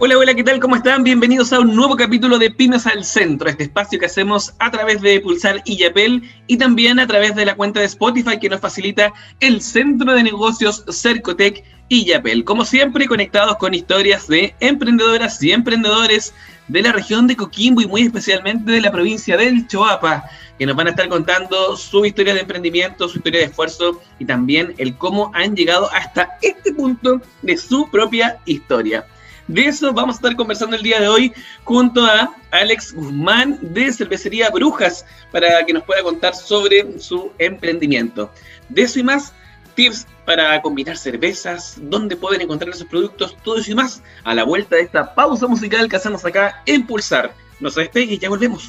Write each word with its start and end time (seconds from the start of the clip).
Hola, 0.00 0.16
hola, 0.16 0.32
¿qué 0.32 0.44
tal? 0.44 0.60
¿Cómo 0.60 0.76
están? 0.76 1.02
Bienvenidos 1.02 1.52
a 1.52 1.58
un 1.58 1.74
nuevo 1.74 1.96
capítulo 1.96 2.38
de 2.38 2.52
Pymes 2.52 2.86
al 2.86 3.04
Centro, 3.04 3.48
este 3.48 3.64
espacio 3.64 3.98
que 3.98 4.06
hacemos 4.06 4.54
a 4.60 4.70
través 4.70 5.00
de 5.00 5.18
Pulsar 5.18 5.60
y 5.64 5.76
y 6.46 6.56
también 6.56 7.00
a 7.00 7.06
través 7.08 7.34
de 7.34 7.44
la 7.44 7.56
cuenta 7.56 7.80
de 7.80 7.86
Spotify 7.86 8.38
que 8.38 8.48
nos 8.48 8.60
facilita 8.60 9.12
el 9.40 9.60
Centro 9.60 10.12
de 10.12 10.22
Negocios 10.22 10.84
Cercotec 10.88 11.64
y. 11.88 12.12
Como 12.44 12.64
siempre, 12.64 13.08
conectados 13.08 13.56
con 13.56 13.74
historias 13.74 14.28
de 14.28 14.54
emprendedoras 14.60 15.42
y 15.42 15.50
emprendedores 15.50 16.32
de 16.68 16.82
la 16.82 16.92
región 16.92 17.26
de 17.26 17.34
Coquimbo 17.34 17.80
y 17.80 17.88
muy 17.88 18.02
especialmente 18.02 18.70
de 18.70 18.80
la 18.80 18.92
provincia 18.92 19.36
del 19.36 19.66
Choapa, 19.66 20.26
que 20.60 20.66
nos 20.66 20.76
van 20.76 20.86
a 20.86 20.90
estar 20.90 21.08
contando 21.08 21.76
su 21.76 22.04
historia 22.04 22.34
de 22.34 22.40
emprendimiento, 22.42 23.08
su 23.08 23.18
historia 23.18 23.40
de 23.40 23.46
esfuerzo 23.46 24.00
y 24.20 24.26
también 24.26 24.76
el 24.78 24.96
cómo 24.96 25.32
han 25.34 25.56
llegado 25.56 25.92
hasta 25.92 26.38
este 26.40 26.72
punto 26.72 27.20
de 27.42 27.56
su 27.56 27.90
propia 27.90 28.38
historia. 28.44 29.04
De 29.48 29.64
eso 29.64 29.94
vamos 29.94 30.16
a 30.16 30.18
estar 30.18 30.36
conversando 30.36 30.76
el 30.76 30.82
día 30.82 31.00
de 31.00 31.08
hoy 31.08 31.32
junto 31.64 32.04
a 32.04 32.34
Alex 32.50 32.92
Guzmán 32.92 33.58
de 33.62 33.90
Cervecería 33.90 34.50
Brujas 34.50 35.06
para 35.32 35.64
que 35.64 35.72
nos 35.72 35.84
pueda 35.84 36.02
contar 36.02 36.34
sobre 36.34 37.00
su 37.00 37.32
emprendimiento. 37.38 38.30
De 38.68 38.82
eso 38.82 39.00
y 39.00 39.02
más, 39.02 39.32
tips 39.74 40.06
para 40.26 40.60
combinar 40.60 40.98
cervezas, 40.98 41.76
dónde 41.80 42.14
pueden 42.14 42.42
encontrar 42.42 42.74
esos 42.74 42.86
productos, 42.86 43.34
todo 43.42 43.56
eso 43.56 43.70
y 43.70 43.74
más 43.74 44.02
a 44.24 44.34
la 44.34 44.44
vuelta 44.44 44.76
de 44.76 44.82
esta 44.82 45.14
pausa 45.14 45.46
musical 45.46 45.88
que 45.88 45.96
hacemos 45.96 46.22
acá 46.26 46.62
en 46.66 46.86
Pulsar. 46.86 47.32
No 47.58 47.70
se 47.70 47.80
despegue 47.80 48.14
y 48.14 48.18
ya 48.18 48.28
volvemos. 48.28 48.68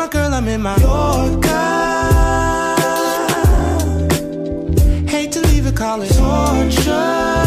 My 0.00 0.08
girl, 0.08 0.32
I'm 0.32 0.48
in 0.48 0.62
my 0.62 0.78
Yorker. 0.78 1.48
Hate 5.06 5.30
to 5.32 5.40
leave 5.48 5.66
it, 5.66 5.76
call 5.76 5.98
torture. 6.06 7.39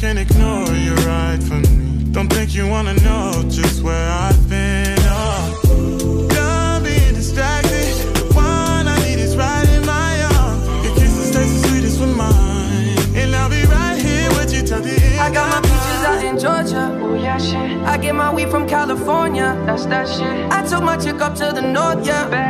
Can't 0.00 0.16
pretend, 0.16 0.18
I 0.18 0.34
can't 0.34 0.66
ignore 0.66 0.76
you 0.76 0.94
right 1.06 1.42
from 1.42 1.62
me. 1.62 2.12
Don't 2.12 2.28
think 2.32 2.54
you 2.54 2.66
wanna 2.66 2.94
know 3.02 3.44
just 3.48 3.82
where 3.82 4.10
I've 4.10 4.48
been. 4.48 4.96
Oh, 5.02 6.26
done 6.30 6.84
being 6.84 7.14
distracted. 7.14 7.94
The 8.14 8.32
one 8.34 8.88
I 8.88 8.96
need 9.04 9.18
is 9.18 9.36
right 9.36 9.68
in 9.68 9.84
my 9.84 10.22
arms. 10.36 10.66
Your 10.84 10.94
kisses 10.94 11.30
taste 11.34 11.62
the 11.62 11.68
sweetest 11.68 12.00
with 12.00 12.16
mine, 12.16 12.96
and 13.14 13.34
I'll 13.36 13.50
be 13.50 13.62
right 13.66 14.00
here 14.00 14.30
with 14.30 14.52
you 14.54 14.62
till 14.62 14.80
the 14.80 14.90
end. 14.90 15.20
I 15.20 15.30
got 15.32 15.48
my 15.54 15.60
peaches 15.60 16.04
out 16.08 16.24
in 16.24 16.38
Georgia. 16.38 16.98
Oh 17.02 17.14
yeah, 17.14 17.38
shit. 17.38 17.82
I 17.84 17.98
get 17.98 18.14
my 18.14 18.32
weed 18.32 18.50
from 18.50 18.66
California. 18.66 19.54
That's 19.66 19.86
that 19.86 20.08
shit. 20.08 20.50
I 20.50 20.66
took 20.66 20.82
my 20.82 20.96
chick 20.96 21.20
up 21.20 21.34
to 21.36 21.52
the 21.52 21.62
north, 21.62 22.06
yeah. 22.06 22.49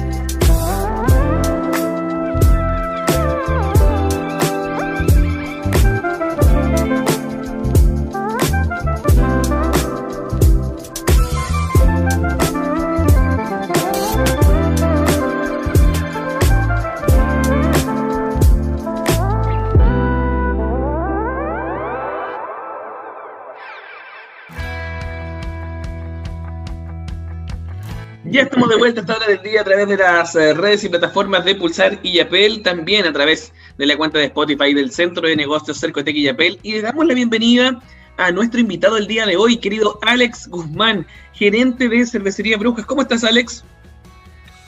Ya 28.31 28.43
estamos 28.43 28.69
de 28.69 28.77
vuelta 28.77 29.01
a 29.01 29.03
esta 29.03 29.17
hora 29.17 29.27
del 29.27 29.41
día 29.41 29.59
a 29.59 29.63
través 29.65 29.89
de 29.89 29.97
las 29.97 30.35
eh, 30.37 30.53
redes 30.53 30.85
y 30.85 30.87
plataformas 30.87 31.43
de 31.43 31.53
Pulsar 31.53 31.99
y 32.01 32.13
Yapel, 32.13 32.61
también 32.63 33.05
a 33.05 33.11
través 33.11 33.51
de 33.77 33.85
la 33.85 33.97
cuenta 33.97 34.19
de 34.19 34.25
Spotify 34.27 34.73
del 34.73 34.89
Centro 34.89 35.27
de 35.27 35.35
Negocios 35.35 35.81
Cercotec 35.81 36.15
y 36.15 36.23
Yapel. 36.23 36.57
Y 36.63 36.71
le 36.71 36.81
damos 36.81 37.05
la 37.05 37.13
bienvenida 37.13 37.77
a 38.15 38.31
nuestro 38.31 38.61
invitado 38.61 38.95
el 38.95 39.07
día 39.07 39.25
de 39.25 39.35
hoy, 39.35 39.57
querido 39.57 39.99
Alex 40.03 40.47
Guzmán, 40.47 41.05
gerente 41.33 41.89
de 41.89 42.05
Cervecería 42.05 42.55
Brujas. 42.55 42.85
¿Cómo 42.85 43.01
estás, 43.01 43.25
Alex? 43.25 43.65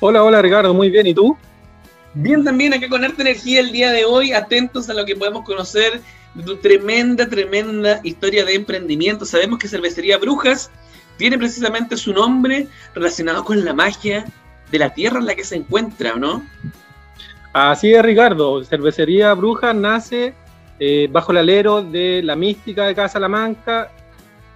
Hola, 0.01 0.25
hola 0.25 0.41
Ricardo, 0.41 0.73
muy 0.73 0.89
bien, 0.89 1.07
¿y 1.07 1.13
tú? 1.13 1.37
Bien 2.15 2.43
también 2.43 2.73
acá 2.73 2.89
con 2.89 3.05
Arte 3.05 3.21
Energía 3.21 3.61
el 3.61 3.71
día 3.71 3.91
de 3.91 4.03
hoy, 4.03 4.33
atentos 4.33 4.89
a 4.89 4.93
lo 4.93 5.05
que 5.05 5.15
podemos 5.15 5.45
conocer 5.45 6.01
de 6.33 6.43
tu 6.43 6.57
tremenda, 6.57 7.29
tremenda 7.29 8.01
historia 8.03 8.43
de 8.43 8.55
emprendimiento. 8.55 9.25
Sabemos 9.25 9.57
que 9.57 9.69
Cervecería 9.69 10.17
Brujas 10.17 10.69
tiene 11.23 11.37
precisamente 11.37 11.95
su 11.95 12.11
nombre 12.11 12.67
relacionado 12.93 13.45
con 13.45 13.63
la 13.63 13.73
magia 13.73 14.25
de 14.69 14.77
la 14.77 14.93
tierra 14.93 15.19
en 15.19 15.25
la 15.25 15.35
que 15.35 15.45
se 15.45 15.55
encuentra, 15.55 16.15
¿o 16.15 16.17
no? 16.17 16.43
Así 17.53 17.93
es, 17.93 18.03
Ricardo. 18.03 18.61
Cervecería 18.65 19.33
Bruja 19.33 19.73
nace 19.73 20.33
eh, 20.81 21.07
bajo 21.09 21.31
el 21.31 21.37
alero 21.37 21.81
de 21.81 22.21
la 22.21 22.35
mística 22.35 22.85
de 22.87 22.93
cada 22.93 23.07
Salamanca, 23.07 23.89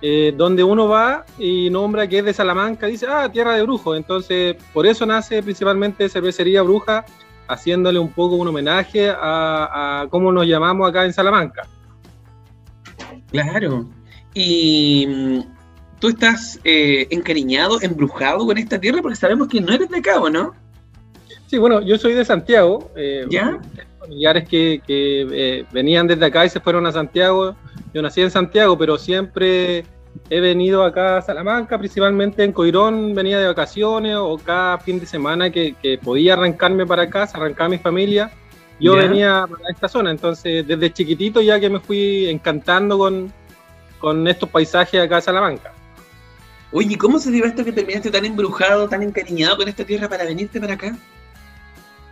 eh, 0.02 0.34
donde 0.36 0.62
uno 0.62 0.90
va 0.90 1.24
y 1.40 1.69
nombra 1.69 2.06
que 2.06 2.18
es 2.18 2.25
de 2.25 2.34
Salamanca, 2.34 2.88
dice, 2.88 3.08
ah, 3.10 3.31
tierra 3.31 3.56
de 3.56 3.64
brujos. 3.64 3.96
Entonces, 3.96 4.58
por 4.74 4.86
eso 4.86 5.06
nace 5.06 5.42
principalmente 5.42 6.10
Cervecería 6.10 6.64
Bruja, 6.64 7.06
haciéndole 7.48 7.98
un 7.98 8.12
poco 8.12 8.36
un 8.36 8.50
homenaje 8.50 9.10
a, 9.10 10.02
a 10.02 10.08
cómo 10.10 10.34
nos 10.34 10.46
llamamos 10.46 10.90
acá 10.90 11.06
en 11.06 11.14
Salamanca. 11.14 11.66
Claro. 13.31 13.88
Y 14.34 15.08
mm, 15.08 15.56
tú 15.99 16.09
estás 16.09 16.59
eh, 16.63 17.07
encariñado, 17.09 17.81
embrujado 17.81 18.45
con 18.45 18.57
esta 18.57 18.79
tierra 18.79 19.01
porque 19.01 19.15
sabemos 19.15 19.47
que 19.47 19.61
no 19.61 19.73
eres 19.73 19.89
de 19.89 20.01
Cabo, 20.01 20.29
¿no? 20.29 20.53
Sí, 21.47 21.57
bueno, 21.57 21.81
yo 21.81 21.97
soy 21.97 22.13
de 22.13 22.25
Santiago. 22.25 22.91
eh, 22.95 23.25
¿Ya? 23.29 23.59
Familiares 23.99 24.47
que, 24.47 24.81
que, 24.85 25.27
eh, 25.31 25.65
venían 25.71 26.07
desde 26.07 26.25
acá 26.25 26.45
y 26.45 26.49
se 26.49 26.59
fueron 26.59 26.85
a 26.85 26.91
Santiago. 26.91 27.55
Yo 27.94 28.01
nací 28.01 28.21
en 28.21 28.31
Santiago, 28.31 28.77
pero 28.77 28.97
siempre 28.97 29.85
he 30.29 30.39
venido 30.39 30.83
acá 30.83 31.17
a 31.17 31.21
Salamanca, 31.21 31.77
principalmente 31.77 32.44
en 32.44 32.51
Coirón, 32.51 33.13
venía 33.13 33.39
de 33.39 33.47
vacaciones 33.47 34.15
o 34.17 34.38
cada 34.38 34.77
fin 34.79 34.99
de 34.99 35.05
semana 35.05 35.49
que, 35.49 35.73
que 35.81 35.97
podía 35.97 36.33
arrancarme 36.33 36.85
para 36.85 37.03
acá, 37.03 37.27
se 37.27 37.38
arrancaba 37.38 37.69
mi 37.69 37.77
familia. 37.77 38.31
Yo 38.79 38.95
Ya. 38.95 39.01
venía 39.07 39.45
para 39.49 39.69
esta 39.71 39.88
zona, 39.88 40.11
entonces 40.11 40.67
desde 40.67 40.91
chiquitito 40.94 41.41
ya 41.41 41.59
que 41.59 41.69
me 41.69 41.79
fui 41.79 42.27
encantando 42.27 42.97
con, 42.97 43.31
con 43.99 44.27
estos 44.27 44.49
paisajes 44.49 45.01
acá 45.01 45.15
de 45.15 45.21
Salamanca. 45.21 45.73
Oye, 46.72 46.98
¿cómo 46.98 47.18
se 47.19 47.31
dio 47.31 47.46
esto 47.46 47.64
que 47.64 47.72
terminaste 47.72 48.12
tan 48.12 48.25
embrujado, 48.25 48.88
tan 48.90 49.02
encariñado 49.04 49.58
con 49.58 49.68
esta 49.68 49.86
tierra 49.86 50.10
para 50.10 50.25
venirte 50.25 50.60
para 50.60 50.74
acá? 50.74 50.96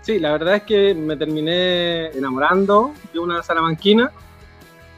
Sí, 0.02 0.20
la 0.20 0.32
verdad 0.32 0.56
es 0.58 0.64
que 0.64 0.94
me 0.94 1.18
terminé 1.18 2.08
enamorando 2.08 2.94
de 3.12 3.20
una 3.20 3.42
salamanquina. 3.44 4.12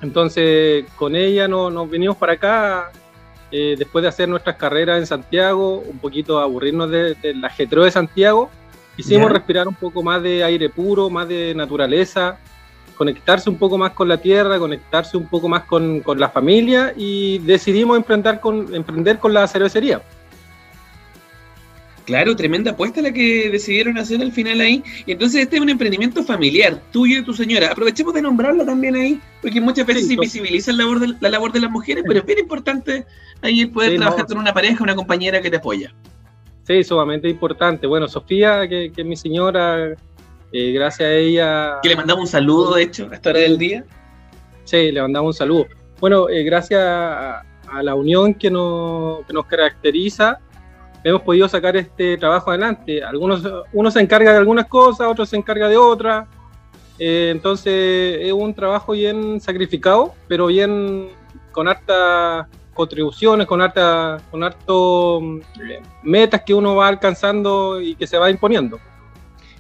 Entonces, 0.01 0.86
con 0.95 1.15
ella 1.15 1.48
no- 1.48 1.69
nos 1.71 1.89
vinimos 1.89 2.18
para 2.18 2.33
acá 2.33 2.92
eh, 3.50 3.75
después 3.77 4.01
de 4.04 4.09
hacer 4.09 4.27
nuestras 4.27 4.57
carreras 4.57 5.00
en 5.00 5.07
Santiago, 5.07 5.80
un 5.80 6.00
poquito 6.00 6.38
aburrirnos 6.39 6.92
de- 6.92 7.15
del 7.15 7.44
ajetreo 7.45 7.86
de 7.86 7.92
Santiago. 7.92 8.50
Quisimos 8.98 9.31
respirar 9.31 9.68
un 9.69 9.74
poco 9.75 10.04
más 10.04 10.21
de 10.21 10.44
aire 10.44 10.69
puro, 10.69 11.09
más 11.09 11.27
de 11.30 11.54
naturaleza, 11.56 12.38
conectarse 12.97 13.49
un 13.49 13.57
poco 13.57 13.77
más 13.77 13.91
con 13.91 14.07
la 14.07 14.17
tierra, 14.17 14.59
conectarse 14.59 15.15
un 15.17 15.27
poco 15.27 15.47
más 15.47 15.63
con, 15.63 16.01
con 16.01 16.19
la 16.19 16.29
familia 16.29 16.94
y 16.97 17.38
decidimos 17.39 17.95
emprender 17.97 18.39
con, 18.39 18.73
emprender 18.73 19.19
con 19.19 19.33
la 19.33 19.47
cervecería. 19.47 20.01
Claro, 22.05 22.38
tremenda 22.38 22.71
apuesta 22.71 23.01
la 23.01 23.11
que 23.11 23.49
decidieron 23.49 23.97
hacer 23.97 24.21
al 24.21 24.31
final 24.31 24.61
ahí. 24.61 24.81
Y 25.05 25.11
entonces 25.11 25.41
este 25.41 25.57
es 25.57 25.61
un 25.61 25.69
emprendimiento 25.69 26.23
familiar, 26.23 26.81
tuyo 26.94 27.15
y 27.15 27.19
de 27.19 27.23
tu 27.23 27.33
señora. 27.33 27.69
Aprovechemos 27.73 28.13
de 28.13 28.21
nombrarla 28.21 28.65
también 28.65 28.95
ahí, 28.95 29.19
porque 29.41 29.59
muchas 29.59 29.85
veces 29.85 30.03
Sí, 30.03 30.07
se 30.07 30.13
invisibiliza 30.13 30.71
la 30.71 30.85
labor, 30.85 31.01
de, 31.01 31.13
la 31.19 31.29
labor 31.29 31.51
de 31.51 31.59
las 31.59 31.69
mujeres, 31.69 32.05
pero 32.07 32.21
es 32.21 32.25
bien 32.25 32.39
importante 32.39 33.05
ahí 33.41 33.59
el 33.59 33.71
poder 33.71 33.91
Sí, 33.91 33.97
trabajar 33.97 34.21
no. 34.21 34.27
con 34.27 34.38
una 34.38 34.53
pareja, 34.53 34.81
una 34.81 34.95
compañera 34.95 35.41
que 35.41 35.49
te 35.49 35.57
apoya. 35.57 35.94
Sí, 36.63 36.81
sumamente 36.81 37.27
importante. 37.27 37.88
Bueno, 37.88 38.07
Sofía, 38.07 38.67
que, 38.69 38.89
que 38.95 39.01
es 39.01 39.07
mi 39.07 39.17
señora, 39.17 39.94
eh, 40.51 40.71
gracias 40.71 41.07
a 41.07 41.13
ella... 41.13 41.79
Que 41.81 41.89
le 41.89 41.95
mandamos 41.95 42.25
un 42.25 42.27
saludo, 42.27 42.75
de 42.75 42.83
hecho, 42.83 43.07
a 43.11 43.15
esta 43.15 43.31
hora 43.31 43.39
del 43.39 43.57
día. 43.57 43.85
Sí, 44.63 44.91
le 44.91 45.01
mandamos 45.01 45.35
un 45.35 45.38
saludo. 45.38 45.67
Bueno, 45.99 46.29
eh, 46.29 46.44
gracias 46.44 46.81
a, 46.81 47.41
a 47.71 47.83
la 47.83 47.95
unión 47.95 48.33
que 48.33 48.49
nos, 48.49 49.25
que 49.25 49.33
nos 49.33 49.45
caracteriza, 49.45 50.39
hemos 51.03 51.21
podido 51.21 51.47
sacar 51.47 51.75
este 51.77 52.17
trabajo 52.17 52.49
adelante. 52.49 53.03
Algunos, 53.03 53.41
uno 53.73 53.91
se 53.91 53.99
encarga 53.99 54.31
de 54.31 54.38
algunas 54.38 54.67
cosas, 54.67 55.07
otro 55.07 55.25
se 55.25 55.38
encarga 55.38 55.67
de 55.67 55.77
otras. 55.77 56.27
Eh, 56.99 57.29
entonces 57.31 58.19
es 58.21 58.33
un 58.33 58.53
trabajo 58.53 58.94
bien 58.94 59.39
sacrificado, 59.39 60.13
pero 60.27 60.47
bien 60.47 61.09
con 61.51 61.67
hartas 61.67 62.47
contribuciones, 62.73 63.47
con 63.47 63.61
harta, 63.61 64.17
con 64.31 64.44
harto 64.44 65.19
mm, 65.21 65.39
metas 66.03 66.41
que 66.44 66.53
uno 66.53 66.75
va 66.75 66.88
alcanzando 66.88 67.81
y 67.81 67.95
que 67.95 68.07
se 68.07 68.17
va 68.17 68.29
imponiendo. 68.29 68.79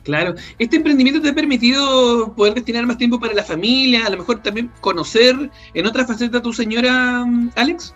Claro, 0.07 0.35
este 0.57 0.77
emprendimiento 0.77 1.21
te 1.21 1.27
ha 1.27 1.35
permitido 1.35 2.33
poder 2.33 2.53
destinar 2.53 2.85
más 2.85 2.97
tiempo 2.97 3.19
para 3.19 3.33
la 3.33 3.43
familia, 3.43 4.05
a 4.05 4.09
lo 4.09 4.15
mejor 4.19 4.41
también 4.41 4.71
conocer 4.79 5.35
en 5.73 5.85
otra 5.85 6.05
faceta 6.07 6.37
a 6.37 6.41
tu 6.41 6.53
señora, 6.53 7.25
mm, 7.25 7.51
Alex. 7.57 7.93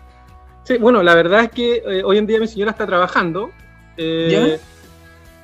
Sí, 0.65 0.77
bueno, 0.77 1.01
la 1.03 1.15
verdad 1.15 1.45
es 1.45 1.51
que 1.51 1.75
eh, 1.77 2.03
hoy 2.03 2.17
en 2.17 2.27
día 2.27 2.37
mi 2.37 2.47
señora 2.49 2.71
está 2.71 2.85
trabajando. 2.85 3.49
eh, 3.95 4.57
¿Ya? 4.59 4.67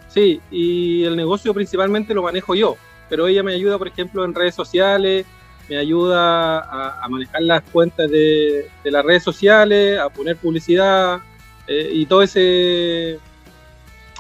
Sí, 0.10 0.42
y 0.52 1.06
el 1.06 1.16
negocio 1.16 1.54
principalmente 1.54 2.14
lo 2.14 2.24
manejo 2.24 2.54
yo, 2.54 2.76
pero 3.10 3.28
ella 3.28 3.44
me 3.44 3.54
ayuda, 3.54 3.78
por 3.78 3.88
ejemplo, 3.88 4.26
en 4.26 4.36
redes 4.36 4.54
sociales, 4.54 5.26
me 5.70 5.78
ayuda 5.78 6.60
a, 6.60 7.02
a 7.02 7.08
manejar 7.08 7.44
las 7.44 7.62
cuentas 7.64 8.12
de, 8.12 8.70
de 8.84 8.92
las 8.92 9.06
redes 9.06 9.24
sociales, 9.24 9.98
a 10.00 10.10
poner 10.10 10.36
publicidad 10.36 11.20
eh, 11.66 11.92
y 11.94 12.06
todo 12.08 12.24
ese 12.24 13.20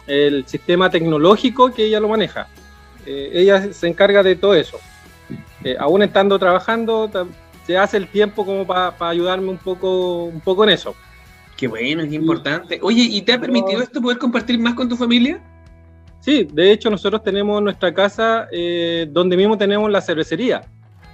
el 0.07 0.47
sistema 0.47 0.89
tecnológico 0.89 1.71
que 1.73 1.85
ella 1.85 1.99
lo 1.99 2.09
maneja. 2.09 2.47
Eh, 3.05 3.31
ella 3.33 3.71
se 3.71 3.87
encarga 3.87 4.23
de 4.23 4.35
todo 4.35 4.55
eso. 4.55 4.79
Eh, 5.63 5.75
aún 5.79 6.01
estando 6.03 6.39
trabajando, 6.39 7.09
se 7.65 7.77
hace 7.77 7.97
el 7.97 8.07
tiempo 8.07 8.45
como 8.45 8.65
para 8.65 8.93
ayudarme 9.09 9.49
un 9.49 9.57
poco, 9.57 10.23
un 10.25 10.41
poco 10.41 10.63
en 10.63 10.71
eso. 10.71 10.95
Qué 11.55 11.67
bueno, 11.67 12.03
qué 12.03 12.15
importante. 12.15 12.79
Oye, 12.81 13.03
¿y 13.03 13.21
te 13.21 13.33
ha 13.33 13.39
permitido 13.39 13.81
esto 13.81 14.01
poder 14.01 14.17
compartir 14.17 14.59
más 14.59 14.75
con 14.75 14.87
tu 14.87 14.95
familia? 14.95 15.41
Sí, 16.19 16.47
de 16.51 16.71
hecho 16.71 16.89
nosotros 16.89 17.23
tenemos 17.23 17.61
nuestra 17.61 17.93
casa 17.93 18.47
eh, 18.51 19.07
donde 19.09 19.37
mismo 19.37 19.57
tenemos 19.57 19.89
la 19.89 20.01
cervecería. 20.01 20.61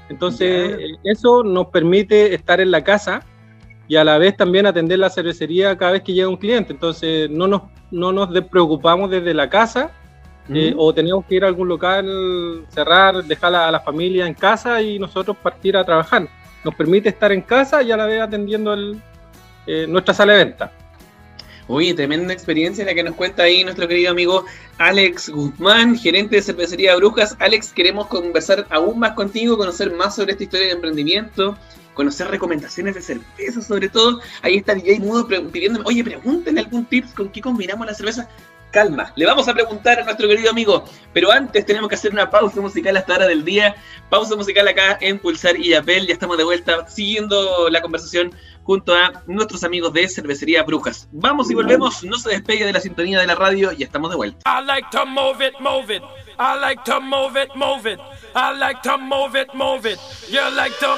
Entonces 0.09 0.77
eso 1.03 1.43
nos 1.43 1.67
permite 1.67 2.33
estar 2.33 2.59
en 2.59 2.71
la 2.71 2.83
casa 2.83 3.25
y 3.93 3.95
a 3.95 4.03
la 4.03 4.17
vez 4.17 4.35
también 4.35 4.65
atender 4.65 4.97
la 4.97 5.11
cervecería 5.11 5.77
cada 5.77 5.91
vez 5.91 6.01
que 6.01 6.13
llega 6.13 6.27
un 6.27 6.37
cliente. 6.37 6.73
Entonces 6.73 7.29
no 7.29 7.47
nos, 7.47 7.61
no 7.91 8.11
nos 8.11 8.33
despreocupamos 8.33 9.11
desde 9.11 9.35
la 9.35 9.47
casa 9.51 9.91
eh, 10.49 10.73
o 10.75 10.91
tenemos 10.95 11.23
que 11.25 11.35
ir 11.35 11.43
a 11.43 11.47
algún 11.47 11.67
local, 11.67 12.65
cerrar, 12.69 13.23
dejar 13.23 13.53
a 13.53 13.69
la 13.69 13.79
familia 13.81 14.25
en 14.25 14.33
casa 14.33 14.81
y 14.81 14.97
nosotros 14.97 15.37
partir 15.37 15.77
a 15.77 15.83
trabajar. 15.83 16.27
Nos 16.63 16.73
permite 16.73 17.09
estar 17.09 17.31
en 17.31 17.43
casa 17.43 17.83
y 17.83 17.91
a 17.91 17.97
la 17.97 18.07
vez 18.07 18.19
atendiendo 18.19 18.73
el, 18.73 18.99
eh, 19.67 19.85
nuestra 19.87 20.15
sala 20.15 20.33
de 20.33 20.45
venta. 20.45 20.71
Oye, 21.67 21.93
tremenda 21.93 22.33
experiencia 22.33 22.83
la 22.83 22.95
que 22.95 23.03
nos 23.03 23.13
cuenta 23.13 23.43
ahí 23.43 23.63
nuestro 23.63 23.87
querido 23.87 24.09
amigo 24.09 24.43
Alex 24.79 25.29
Guzmán, 25.29 25.95
gerente 25.95 26.37
de 26.37 26.41
cervecería 26.41 26.95
Brujas. 26.95 27.37
Alex, 27.37 27.71
queremos 27.71 28.07
conversar 28.07 28.65
aún 28.71 28.97
más 28.97 29.11
contigo, 29.11 29.55
conocer 29.55 29.93
más 29.93 30.15
sobre 30.15 30.31
esta 30.31 30.45
historia 30.45 30.65
de 30.65 30.73
emprendimiento, 30.73 31.55
conocer 31.93 32.27
recomendaciones 32.27 32.95
de 32.95 33.01
cerveza 33.01 33.61
sobre 33.61 33.89
todo. 33.89 34.19
Ahí 34.41 34.57
está 34.57 34.75
DJ 34.75 34.99
Mudo 34.99 35.27
pidiéndome, 35.27 35.85
oye, 35.87 36.03
pregúntenle 36.03 36.61
algún 36.61 36.85
tips 36.85 37.13
con 37.13 37.29
qué 37.29 37.41
combinamos 37.41 37.85
la 37.87 37.93
cerveza. 37.93 38.29
Calma, 38.71 39.13
le 39.15 39.27
vamos 39.27 39.47
a 39.47 39.53
preguntar 39.53 39.99
a 39.99 40.03
nuestro 40.03 40.27
querido 40.27 40.49
amigo, 40.49 40.83
pero 41.13 41.31
antes 41.31 41.63
tenemos 41.63 41.87
que 41.89 41.93
hacer 41.93 42.11
una 42.11 42.31
pausa 42.31 42.59
musical 42.59 42.97
hasta 42.97 43.13
hora 43.13 43.27
del 43.27 43.45
día. 43.45 43.75
Pausa 44.09 44.35
musical 44.35 44.67
acá 44.67 44.97
en 44.99 45.19
Pulsar 45.19 45.55
y 45.59 45.75
Apple. 45.75 46.07
Ya 46.07 46.13
estamos 46.13 46.39
de 46.39 46.43
vuelta 46.43 46.87
siguiendo 46.87 47.69
la 47.69 47.83
conversación 47.83 48.33
junto 48.63 48.95
a 48.95 49.21
nuestros 49.27 49.63
amigos 49.63 49.93
de 49.93 50.07
Cervecería 50.07 50.63
Brujas. 50.63 51.07
Vamos 51.11 51.51
y 51.51 51.53
volvemos, 51.53 52.03
no 52.03 52.17
se 52.17 52.31
despegue 52.31 52.65
de 52.65 52.73
la 52.73 52.79
sintonía 52.79 53.19
de 53.19 53.27
la 53.27 53.35
radio, 53.35 53.71
ya 53.73 53.85
estamos 53.85 54.09
de 54.09 54.15
vuelta. 54.15 54.39
I 54.47 54.65
like 54.65 54.87
to 54.91 55.05
move 55.05 55.45
it, 55.45 55.53
move 55.59 55.93
it. 55.93 56.01
I 56.39 56.59
like 56.59 56.81
to 56.85 56.99
move 56.99 57.39
it, 57.39 57.49
move 57.55 57.85
it. 57.85 57.99
I 58.33 58.57
like 58.57 58.81
to 58.81 58.97
move 58.97 59.39
it, 59.39 59.53
move 59.53 59.85
it. 59.85 59.99
You 60.31 60.41
like 60.55 60.75
to 60.79 60.97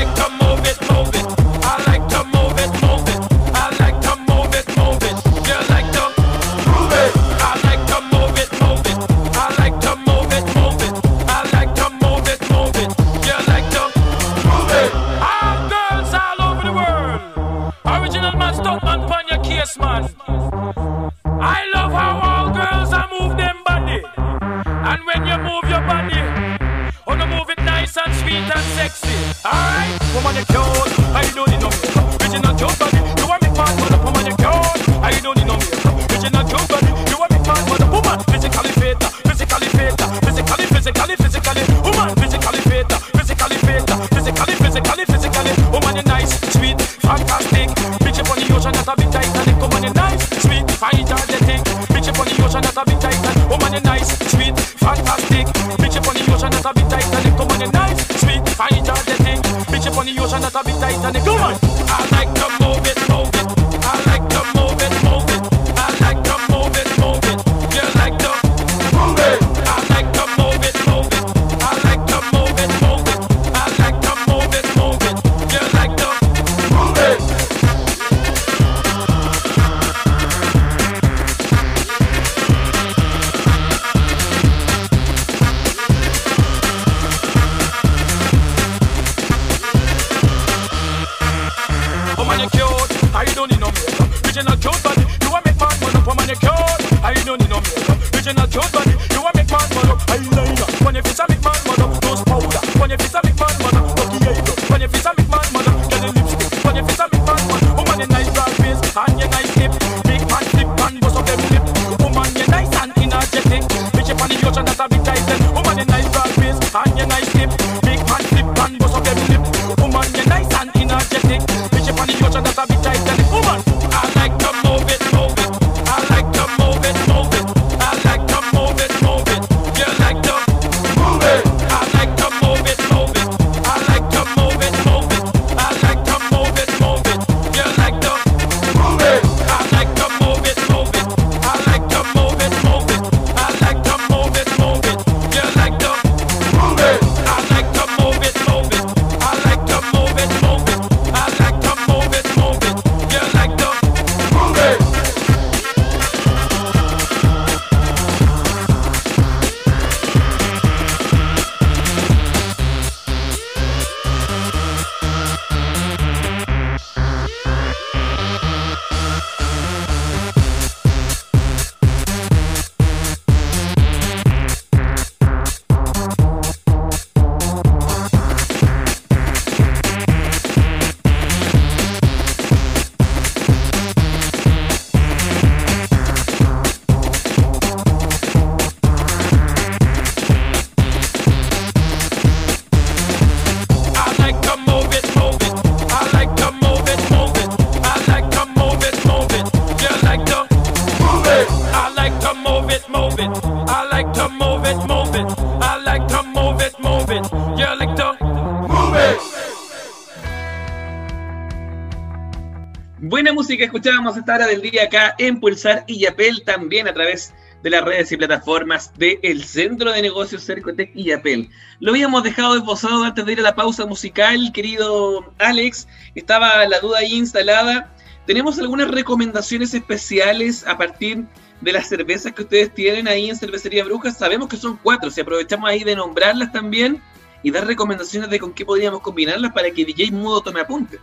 Buena 213.11 213.33
música 213.33 213.65
escuchábamos 213.65 214.15
esta 214.15 214.35
hora 214.35 214.47
del 214.47 214.61
día 214.61 214.83
acá 214.83 215.15
en 215.17 215.41
Pulsar 215.41 215.83
y 215.85 215.99
Yapel, 215.99 216.43
también 216.45 216.87
a 216.87 216.93
través 216.93 217.33
de 217.61 217.69
las 217.69 217.83
redes 217.83 218.09
y 218.13 218.15
plataformas 218.15 218.93
del 218.97 219.43
Centro 219.43 219.91
de 219.91 220.01
Negocios 220.01 220.45
Cercotec 220.45 220.91
y 220.95 221.07
Yapel. 221.07 221.49
Lo 221.81 221.91
habíamos 221.91 222.23
dejado 222.23 222.55
esbozado 222.55 223.03
antes 223.03 223.25
de 223.25 223.33
ir 223.33 223.39
a 223.39 223.43
la 223.43 223.53
pausa 223.53 223.85
musical, 223.85 224.53
querido 224.53 225.29
Alex. 225.39 225.89
Estaba 226.15 226.65
la 226.67 226.79
duda 226.79 226.99
ahí 226.99 227.15
instalada. 227.15 227.93
¿Tenemos 228.25 228.57
algunas 228.59 228.89
recomendaciones 228.89 229.73
especiales 229.73 230.65
a 230.65 230.77
partir 230.77 231.25
de 231.59 231.73
las 231.73 231.89
cervezas 231.89 232.31
que 232.31 232.43
ustedes 232.43 232.73
tienen 232.73 233.09
ahí 233.09 233.29
en 233.29 233.35
Cervecería 233.35 233.83
Brujas? 233.83 234.17
Sabemos 234.17 234.47
que 234.47 234.55
son 234.55 234.79
cuatro, 234.81 235.11
si 235.11 235.19
aprovechamos 235.19 235.69
ahí 235.69 235.83
de 235.83 235.97
nombrarlas 235.97 236.53
también 236.53 237.01
y 237.43 237.51
dar 237.51 237.67
recomendaciones 237.67 238.29
de 238.29 238.39
con 238.39 238.53
qué 238.53 238.63
podríamos 238.63 239.01
combinarlas 239.01 239.51
para 239.51 239.69
que 239.69 239.83
DJ 239.83 240.11
Mudo 240.11 240.39
tome 240.39 240.61
apunte. 240.61 240.97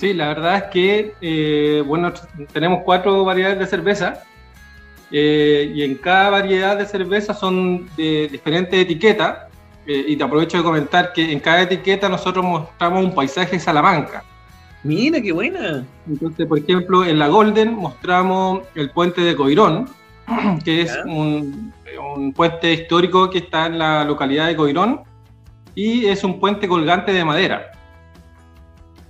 Sí, 0.00 0.14
la 0.14 0.28
verdad 0.28 0.56
es 0.56 0.62
que, 0.70 1.14
eh, 1.20 1.84
bueno, 1.86 2.10
tenemos 2.54 2.80
cuatro 2.86 3.22
variedades 3.22 3.58
de 3.58 3.66
cerveza 3.66 4.22
eh, 5.10 5.70
y 5.74 5.82
en 5.82 5.96
cada 5.96 6.30
variedad 6.30 6.78
de 6.78 6.86
cerveza 6.86 7.34
son 7.34 7.86
de 7.98 8.26
diferentes 8.32 8.80
etiquetas. 8.80 9.40
eh, 9.86 10.04
y 10.08 10.16
te 10.16 10.24
aprovecho 10.24 10.56
de 10.56 10.64
comentar 10.64 11.12
que 11.12 11.30
en 11.30 11.38
cada 11.40 11.62
etiqueta 11.62 12.08
nosotros 12.08 12.42
mostramos 12.42 13.04
un 13.04 13.14
paisaje 13.14 13.52
de 13.52 13.60
Salamanca. 13.60 14.24
Mira, 14.84 15.20
qué 15.20 15.32
buena. 15.32 15.84
Entonces, 16.08 16.46
por 16.46 16.58
ejemplo, 16.58 17.04
en 17.04 17.18
la 17.18 17.28
Golden 17.28 17.74
mostramos 17.74 18.60
el 18.74 18.88
puente 18.90 19.20
de 19.20 19.36
Coirón, 19.36 19.86
que 20.64 20.80
es 20.80 20.98
un, 21.04 21.74
un 22.16 22.32
puente 22.32 22.72
histórico 22.72 23.28
que 23.28 23.38
está 23.38 23.66
en 23.66 23.78
la 23.78 24.04
localidad 24.04 24.46
de 24.46 24.56
Coirón 24.56 25.02
y 25.74 26.06
es 26.06 26.24
un 26.24 26.40
puente 26.40 26.66
colgante 26.66 27.12
de 27.12 27.22
madera. 27.22 27.72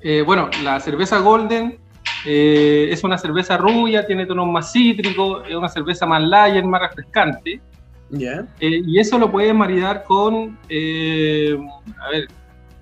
Eh, 0.02 0.22
bueno, 0.22 0.48
la 0.62 0.80
cerveza 0.80 1.18
Golden 1.18 1.78
eh, 2.24 2.88
es 2.90 3.04
una 3.04 3.18
cerveza 3.18 3.56
rubia, 3.56 4.06
tiene 4.06 4.26
tonos 4.26 4.46
más 4.46 4.72
cítricos, 4.72 5.42
es 5.48 5.54
una 5.54 5.68
cerveza 5.68 6.06
más 6.06 6.22
lager, 6.22 6.64
más 6.64 6.82
refrescante. 6.82 7.60
Eh, 8.58 8.82
y 8.86 8.98
eso 8.98 9.18
lo 9.18 9.30
puedes 9.30 9.54
maridar 9.54 10.02
con, 10.04 10.58
a 10.68 12.10
ver, 12.10 12.28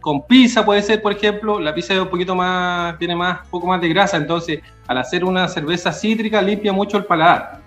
con 0.00 0.26
pizza 0.26 0.64
puede 0.64 0.80
ser, 0.82 1.02
por 1.02 1.12
ejemplo. 1.12 1.58
La 1.60 1.74
pizza 1.74 1.94
es 1.94 2.00
un 2.00 2.08
poquito 2.08 2.34
más, 2.34 2.98
tiene 2.98 3.14
más, 3.14 3.44
un 3.44 3.50
poco 3.50 3.66
más 3.66 3.80
de 3.80 3.88
grasa, 3.88 4.16
entonces 4.16 4.60
al 4.86 4.98
hacer 4.98 5.24
una 5.24 5.48
cerveza 5.48 5.92
cítrica 5.92 6.40
limpia 6.40 6.72
mucho 6.72 6.96
el 6.96 7.04
paladar. 7.04 7.60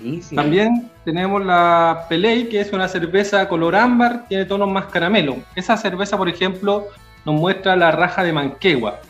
Buenísimo. 0.00 0.40
También 0.40 0.90
tenemos 1.04 1.44
la 1.44 2.06
Peley, 2.08 2.48
que 2.48 2.60
es 2.60 2.72
una 2.72 2.86
cerveza 2.88 3.48
color 3.48 3.74
ámbar, 3.74 4.26
tiene 4.28 4.44
tonos 4.44 4.70
más 4.70 4.86
caramelo. 4.86 5.38
Esa 5.56 5.76
cerveza, 5.76 6.16
por 6.16 6.28
ejemplo, 6.28 6.86
nos 7.24 7.34
muestra 7.34 7.74
la 7.76 7.90
raja 7.90 8.22
de 8.22 8.32
Manquegua 8.32 9.00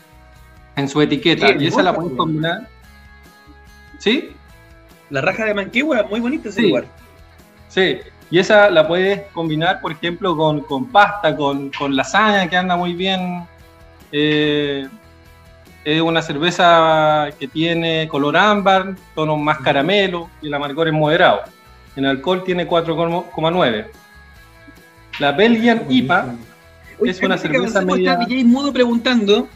en 0.75 0.87
su 0.89 1.01
etiqueta, 1.01 1.47
Sí, 1.49 1.55
y 1.59 1.67
esa 1.67 1.83
la 1.83 1.93
puedes 1.93 2.13
combinar. 2.17 2.67
¿Sí? 3.99 4.31
La 5.09 5.21
raja 5.21 5.45
de 5.45 5.53
Manquehua, 5.53 6.03
muy 6.09 6.19
bonito 6.19 6.49
ese 6.49 6.61
Sí. 6.61 6.67
lugar. 6.67 6.85
Sí, 7.67 7.97
y 8.31 8.39
esa 8.39 8.69
la 8.69 8.87
puedes 8.87 9.21
combinar, 9.33 9.81
por 9.81 9.91
ejemplo, 9.91 10.35
con, 10.35 10.61
con 10.61 10.85
pasta, 10.87 11.35
con, 11.35 11.69
con 11.71 11.95
lasaña, 11.95 12.47
que 12.49 12.57
anda 12.57 12.75
muy 12.75 12.93
bien. 12.93 13.43
Eh, 14.11 14.87
es 15.95 16.01
una 16.01 16.21
cerveza 16.21 17.29
que 17.39 17.47
tiene 17.47 18.07
color 18.07 18.35
ámbar, 18.37 18.95
tonos 19.15 19.39
más 19.39 19.59
caramelo 19.59 20.29
y 20.41 20.47
el 20.47 20.53
amargor 20.53 20.87
es 20.87 20.93
moderado. 20.93 21.41
En 21.95 22.05
alcohol 22.05 22.43
tiene 22.43 22.67
4,9. 22.67 23.85
La 25.19 25.31
Belgian 25.31 25.83
IPA 25.89 26.35
Oye, 26.99 27.11
es 27.11 27.21
una 27.21 27.37
cerveza 27.37 27.81
media... 27.81 28.13
Está 28.13 28.25
DJ 28.25 28.43
Mudo 28.45 28.71
preguntando, 28.73 29.47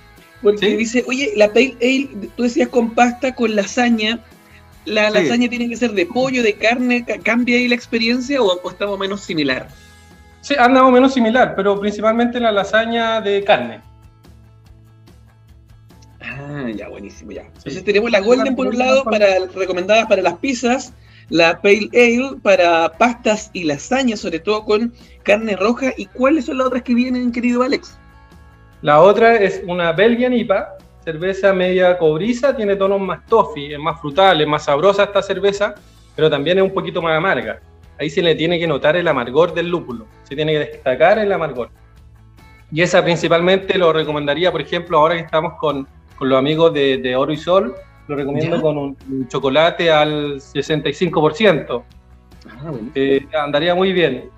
porque 0.42 0.68
Sí. 0.72 0.76
dice, 0.76 1.04
oye, 1.08 1.32
la 1.36 1.48
Pale 1.50 1.76
Ale, 1.82 2.10
tú 2.36 2.44
decías 2.44 2.70
con 2.70 2.92
pasta, 2.92 3.34
con 3.36 3.56
lasaña, 3.56 4.20
¿la 4.86 5.10
Sí. 5.12 5.14
lasaña 5.24 5.50
tiene 5.50 5.70
que 5.70 5.76
ser 5.78 5.92
de 5.94 6.06
pollo, 6.06 6.42
de 6.44 6.54
carne? 6.56 7.06
ca- 7.06 7.18
¿Cambia 7.20 7.58
ahí 7.58 7.68
la 7.68 7.76
experiencia 7.76 8.42
o, 8.42 8.60
o 8.62 8.70
está 8.70 8.86
más 8.86 8.96
o 8.96 8.98
menos 8.98 9.22
similar? 9.22 9.68
Sí, 10.42 10.56
anda 10.58 10.82
más 10.82 10.90
o 10.90 10.92
menos 10.92 11.14
similar, 11.14 11.54
pero 11.56 11.80
principalmente 11.80 12.40
la 12.40 12.52
lasaña 12.52 13.22
de 13.22 13.44
carne. 13.46 13.80
Ah, 16.66 16.72
ya, 16.72 16.90
buenísimo, 16.90 17.32
ya. 17.32 17.44
Entonces 17.44 17.84
tenemos 17.84 18.12
la 18.12 18.20
Golden 18.20 18.56
por 18.56 18.68
un 18.68 18.78
lado, 18.78 19.04
para 19.04 19.28
recomendadas 19.56 20.08
para 20.08 20.22
las 20.22 20.38
pizzas, 20.38 20.94
la 21.30 21.62
Pale 21.62 21.90
Ale 21.94 22.38
para 22.42 22.92
pastas 22.98 23.50
y 23.54 23.64
lasañas, 23.64 24.20
sobre 24.20 24.40
todo 24.40 24.66
con 24.66 24.94
carne 25.24 25.56
roja. 25.56 25.94
¿Y 25.98 26.06
cuáles 26.08 26.46
son 26.46 26.58
las 26.58 26.68
otras 26.68 26.84
que 26.84 26.94
vienen, 26.94 27.32
querido 27.32 27.64
Alex? 27.64 27.98
La 28.82 29.02
otra 29.02 29.36
es 29.36 29.62
una 29.66 29.94
Belgian 29.94 30.34
IPA, 30.34 30.78
cerveza 31.04 31.54
media 31.54 31.98
cobriza, 31.98 32.56
tiene 32.56 32.76
tonos 32.76 33.00
más 33.00 33.26
toffee, 33.28 33.74
es 33.74 33.80
más 33.80 34.00
frutal, 34.00 34.42
es 34.42 34.48
más 34.48 34.66
sabrosa 34.66 35.04
esta 35.04 35.22
cerveza, 35.22 35.76
pero 36.16 36.30
también 36.30 36.58
es 36.58 36.64
un 36.64 36.74
poquito 36.74 37.02
más 37.02 37.18
amarga. 37.18 37.62
Ahí 38.00 38.10
se 38.10 38.22
le 38.22 38.36
tiene 38.36 38.60
que 38.60 38.68
notar 38.68 38.96
el 38.96 39.08
amargor 39.08 39.54
del 39.54 39.70
lúpulo, 39.70 40.08
se 40.24 40.36
tiene 40.36 40.54
que 40.54 40.60
destacar 40.60 41.20
el 41.20 41.32
amargor. 41.32 41.70
Y 42.72 42.82
esa 42.82 43.04
principalmente 43.04 43.78
lo 43.78 43.94
recomendaría, 43.94 44.52
por 44.52 44.62
ejemplo, 44.62 44.98
ahora 44.98 45.16
que 45.16 45.22
estamos 45.22 45.54
con, 45.60 45.88
con 46.24 46.30
los 46.30 46.40
amigos 46.40 46.74
de, 46.74 47.00
de 47.00 47.16
Oro 47.18 47.34
y 47.34 47.38
Sol, 47.38 47.76
lo 48.08 48.16
recomiendo 48.16 48.56
Ya. 48.56 48.62
con 48.62 48.78
un, 48.78 48.98
un 49.10 49.28
chocolate 49.28 49.92
al 49.92 50.36
65%. 50.40 51.84
Ah, 52.50 52.72
bueno. 52.72 52.90
Eh, 52.96 53.26
andaría 53.38 53.76
muy 53.76 53.92
bien. 53.92 54.30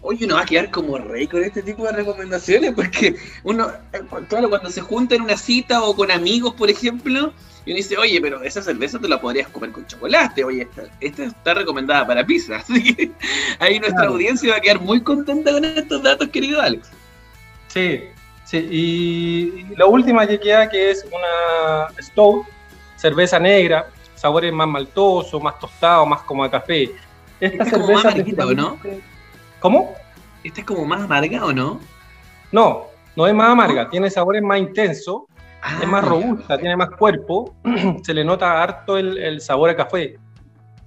Oye, 0.00 0.24
uno 0.24 0.34
va 0.34 0.40
a 0.40 0.44
quedar 0.44 0.72
como 0.72 0.98
rey 0.98 1.28
con 1.28 1.44
este 1.44 1.62
tipo 1.62 1.84
de 1.84 1.92
recomendaciones, 1.92 2.72
porque 2.74 3.14
uno, 3.44 3.68
eh, 3.92 4.00
claro, 4.28 4.48
cuando 4.48 4.70
se 4.70 4.80
junta 4.80 5.14
en 5.14 5.22
una 5.22 5.36
cita 5.36 5.82
o 5.84 5.94
con 5.94 6.10
amigos, 6.10 6.54
por 6.54 6.68
ejemplo, 6.68 7.32
y 7.64 7.70
uno 7.70 7.76
dice, 7.76 7.96
oye, 7.96 8.20
pero 8.20 8.42
esa 8.42 8.60
cerveza 8.60 8.98
te 8.98 9.08
la 9.08 9.20
podrías 9.20 9.46
comer 9.50 9.70
con 9.70 9.86
chocolate, 9.86 10.42
oye, 10.42 10.62
esta, 10.62 10.82
esta 11.00 11.24
está 11.26 11.54
recomendada 11.54 12.04
para 12.08 12.26
pizza, 12.26 12.56
así 12.68 12.92
que 12.94 13.12
ahí 13.60 13.78
nuestra 13.78 13.98
Claro. 14.00 14.14
audiencia 14.14 14.50
va 14.50 14.56
a 14.56 14.60
quedar 14.60 14.80
muy 14.80 15.00
contenta 15.00 15.52
con 15.52 15.64
estos 15.64 16.02
datos, 16.02 16.26
querido 16.28 16.60
Alex. 16.60 16.90
Sí, 17.68 18.00
sí. 18.50 18.58
Y, 18.70 19.74
la 19.76 19.86
última 19.86 20.26
que 20.26 20.38
queda, 20.40 20.68
que 20.68 20.90
es 20.90 21.06
una 21.06 21.88
Stout, 22.00 22.46
cerveza 22.96 23.38
negra, 23.38 23.86
sabores 24.14 24.52
más 24.52 24.66
maltosos, 24.68 25.40
más 25.42 25.58
tostados, 25.58 26.08
más 26.08 26.22
como 26.22 26.44
a 26.44 26.50
café. 26.50 26.90
Esta 27.40 27.64
Esta 27.64 27.64
es 27.64 27.72
como 27.72 27.86
cerveza. 27.86 28.04
más 28.04 28.14
amarguita, 28.14 28.46
¿o 28.46 28.52
no? 28.54 28.78
¿Cómo? 29.60 29.94
¿Esta 30.42 30.60
es 30.60 30.66
como 30.66 30.84
más 30.84 31.02
amarga 31.02 31.44
o 31.44 31.52
no? 31.52 31.80
No, 32.50 32.86
no 33.16 33.26
es 33.26 33.34
más 33.34 33.50
amarga, 33.50 33.88
tiene 33.90 34.10
sabores 34.10 34.42
más 34.42 34.58
intensos, 34.58 35.22
Ah, 35.60 35.80
es 35.82 35.88
más 35.88 36.02
ya. 36.04 36.08
robusta, 36.08 36.56
tiene 36.56 36.76
más 36.76 36.90
cuerpo, 36.90 37.54
se 38.04 38.14
le 38.14 38.24
nota 38.24 38.62
harto 38.62 38.96
el, 38.96 39.18
el 39.18 39.40
sabor 39.40 39.70
a 39.70 39.76
café, 39.76 40.16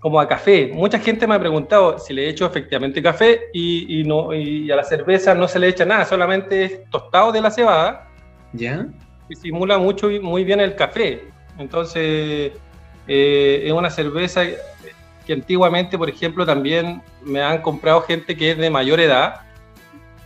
como 0.02 0.20
a 0.20 0.28
café. 0.28 0.72
Mucha 0.74 1.00
gente 1.00 1.26
me 1.28 1.36
ha 1.36 1.40
preguntado 1.40 1.98
si 2.00 2.14
le 2.14 2.26
he 2.26 2.30
hecho 2.30 2.46
efectivamente 2.48 3.02
café 3.02 3.40
y, 3.54 4.02
y 4.02 4.04
no, 4.04 4.34
y 4.34 4.70
a 4.72 4.76
la 4.76 4.84
cerveza 4.84 5.34
no 5.36 5.48
se 5.48 5.60
le 5.60 5.68
echa 5.68 5.86
nada, 5.86 6.06
solamente 6.06 6.66
es 6.66 6.90
tostado 6.90 7.32
de 7.32 7.40
la 7.40 7.52
cebada 7.52 8.10
¿Ya? 8.52 8.88
y 9.30 9.36
simula 9.36 9.78
mucho, 9.78 10.10
muy 10.22 10.44
bien 10.44 10.60
el 10.60 10.76
café. 10.76 11.22
Entonces, 11.60 12.52
eh, 13.08 13.64
es 13.64 13.72
una 13.72 13.92
cerveza 13.92 14.42
que 15.26 15.34
antiguamente, 15.34 15.98
por 16.00 16.10
ejemplo, 16.10 16.48
también 16.48 17.04
me 17.22 17.42
han 17.42 17.62
comprado 17.62 18.02
gente 18.02 18.36
que 18.36 18.52
es 18.52 18.58
de 18.58 18.72
mayor 18.72 19.00
edad 19.00 19.42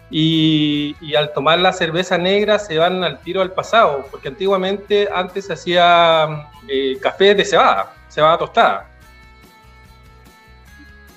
y, 0.10 0.96
y 1.02 1.16
al 1.16 1.34
tomar 1.34 1.60
la 1.60 1.74
cerveza 1.74 2.18
negra 2.18 2.60
se 2.60 2.78
van 2.78 3.04
al 3.04 3.20
tiro 3.20 3.42
al 3.42 3.52
pasado, 3.52 4.08
porque 4.10 4.30
antiguamente 4.30 5.10
antes 5.14 5.48
se 5.48 5.54
hacía 5.54 6.48
eh, 6.70 6.98
café 7.02 7.36
de 7.36 7.44
cebada, 7.44 7.94
cebada 8.08 8.38
tostada. 8.38 8.95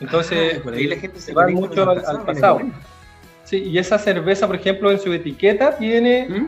Entonces, 0.00 0.56
Ah, 0.58 0.62
por 0.64 0.74
ahí 0.74 0.86
la 0.86 0.96
gente 0.96 1.20
se 1.20 1.32
va 1.34 1.46
mucho 1.48 1.88
al, 1.90 2.22
pasado. 2.24 2.54
bueno. 2.54 2.72
Sí, 3.44 3.62
y 3.64 3.78
esa 3.78 3.98
cerveza, 3.98 4.46
por 4.46 4.56
ejemplo, 4.56 4.90
en 4.90 5.00
su 5.00 5.12
etiqueta 5.12 5.76
tiene 5.76 6.26
¿Mm? 6.28 6.46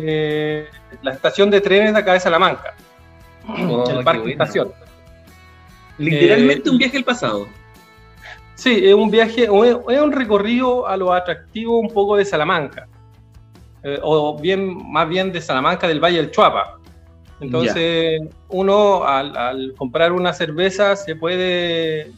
eh, 0.00 0.66
la 1.02 1.12
estación 1.12 1.50
de 1.50 1.60
trenes 1.60 1.92
de 1.94 1.98
acá 2.00 2.12
de 2.14 2.20
Salamanca, 2.20 2.74
Oh, 3.48 3.84
el 3.90 4.04
parque 4.04 4.20
buena. 4.22 4.32
estación. 4.44 4.72
Literalmente 5.98 6.68
Eh, 6.68 6.72
un 6.72 6.78
viaje 6.78 6.96
al 6.96 7.04
pasado. 7.04 7.46
Sí, 8.54 8.80
es 8.84 8.94
un 8.94 9.10
viaje, 9.10 9.44
es 9.44 9.50
un 10.00 10.12
recorrido 10.12 10.86
a 10.86 10.96
lo 10.96 11.12
atractivo 11.12 11.78
un 11.78 11.88
poco 11.88 12.16
de 12.16 12.24
Salamanca, 12.24 12.86
eh, 13.82 13.98
o 14.02 14.38
bien, 14.38 14.90
más 14.92 15.08
bien 15.08 15.32
de 15.32 15.40
Salamanca 15.40 15.88
del 15.88 16.00
Valle 16.00 16.18
del 16.18 16.30
Chuapa. 16.30 16.78
Entonces, 17.40 18.20
uno 18.50 19.04
al, 19.04 19.36
al 19.36 19.74
comprar 19.76 20.12
una 20.12 20.32
cerveza 20.32 20.94
se 20.94 21.16
puede, 21.16 22.12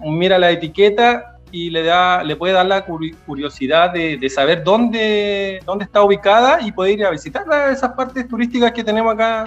mira 0.00 0.38
la 0.38 0.50
etiqueta 0.50 1.36
y 1.50 1.70
le, 1.70 1.82
da, 1.82 2.22
le 2.22 2.36
puede 2.36 2.52
dar 2.52 2.66
la 2.66 2.86
curi- 2.86 3.16
curiosidad 3.26 3.90
de, 3.90 4.16
de 4.18 4.30
saber 4.30 4.62
dónde, 4.62 5.60
dónde 5.64 5.84
está 5.84 6.02
ubicada 6.02 6.60
y 6.60 6.72
poder 6.72 6.98
ir 6.98 7.06
a 7.06 7.10
visitar 7.10 7.44
esas 7.72 7.92
partes 7.92 8.28
turísticas 8.28 8.72
que 8.72 8.84
tenemos 8.84 9.14
acá, 9.14 9.44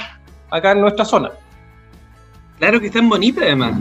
acá 0.50 0.72
en 0.72 0.82
nuestra 0.82 1.06
zona. 1.06 1.32
Claro 2.58 2.80
que 2.80 2.88
es 2.88 2.92
tan 2.92 3.08
bonita 3.08 3.42
además. 3.44 3.80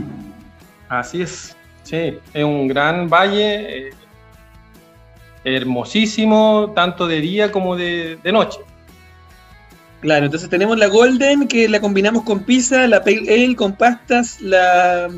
Así 0.87 1.21
es, 1.21 1.55
sí, 1.83 2.19
es 2.33 2.43
un 2.43 2.67
gran 2.67 3.09
valle, 3.09 3.87
eh, 3.87 3.93
hermosísimo, 5.43 6.71
tanto 6.75 7.07
de 7.07 7.21
día 7.21 7.51
como 7.51 7.75
de, 7.75 8.17
de 8.21 8.31
noche. 8.31 8.59
Claro, 10.01 10.25
entonces 10.25 10.49
tenemos 10.49 10.77
la 10.77 10.87
Golden 10.87 11.47
que 11.47 11.69
la 11.69 11.79
combinamos 11.79 12.23
con 12.23 12.39
pizza, 12.39 12.87
la 12.87 13.03
Pale 13.03 13.21
Ale 13.27 13.55
con 13.55 13.73
pastas, 13.73 14.41
la 14.41 15.09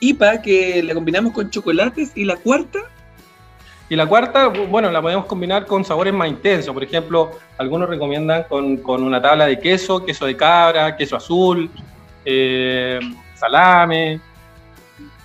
IPA 0.00 0.42
que 0.42 0.82
la 0.82 0.94
combinamos 0.94 1.32
con 1.32 1.50
chocolates 1.50 2.12
y 2.14 2.24
la 2.24 2.36
cuarta, 2.36 2.80
Y 3.90 3.96
la 3.96 4.06
cuarta, 4.06 4.48
bu- 4.52 4.68
bueno, 4.68 4.90
la 4.90 5.00
podemos 5.00 5.24
combinar 5.26 5.64
con 5.66 5.84
sabores 5.84 6.12
más 6.12 6.28
intensos. 6.28 6.74
Por 6.74 6.84
ejemplo, 6.84 7.38
algunos 7.56 7.88
recomiendan 7.88 8.44
con, 8.44 8.76
con 8.78 9.02
una 9.02 9.20
tabla 9.20 9.46
de 9.46 9.58
queso, 9.58 10.04
queso 10.04 10.26
de 10.26 10.36
cabra, 10.36 10.94
queso 10.96 11.16
azul, 11.16 11.70
eh, 12.24 13.00
salame. 13.34 14.20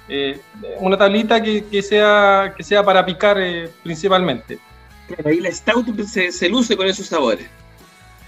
eh, 0.08 0.40
una 0.80 0.98
tablita 0.98 1.42
que, 1.42 1.66
que 1.68 1.82
sea, 1.82 2.54
que 2.56 2.64
sea 2.64 2.84
para 2.84 3.06
picar 3.06 3.38
eh, 3.40 3.70
principalmente. 3.84 4.60
claro, 5.08 5.30
ahí 5.30 5.40
la 5.40 5.52
Stout 5.52 6.00
se, 6.06 6.32
se 6.32 6.50
luce 6.50 6.76
con 6.78 6.88
esos 6.88 7.08
sabores. 7.08 7.50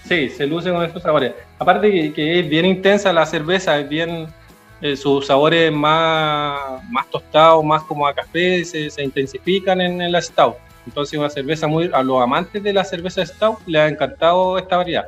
Sí, 0.04 0.30
se 0.30 0.46
luce 0.46 0.70
con 0.70 0.84
esos 0.84 1.02
sabores. 1.02 1.34
Aparte 1.58 1.90
que, 1.90 2.12
que 2.12 2.40
es 2.40 2.48
bien 2.48 2.64
intensa 2.66 3.12
la 3.12 3.26
cerveza, 3.26 3.78
es 3.78 3.88
bien 3.88 4.35
eh, 4.80 4.96
sus 4.96 5.26
sabores 5.26 5.72
más, 5.72 6.82
más 6.90 7.10
tostados, 7.10 7.64
más 7.64 7.82
como 7.84 8.06
a 8.06 8.14
café, 8.14 8.64
se, 8.64 9.02
intensifican 9.02 9.80
en, 9.80 10.02
en 10.02 10.12
la 10.12 10.20
stout. 10.20 10.56
Entonces 10.86 11.18
una 11.18 11.30
cerveza 11.30 11.66
muy 11.66 11.90
a 11.92 12.02
los 12.02 12.22
amantes 12.22 12.62
de 12.62 12.72
la 12.72 12.84
cerveza 12.84 13.24
stout 13.24 13.58
les 13.66 13.80
ha 13.80 13.88
encantado 13.88 14.58
esta 14.58 14.76
variedad. 14.76 15.06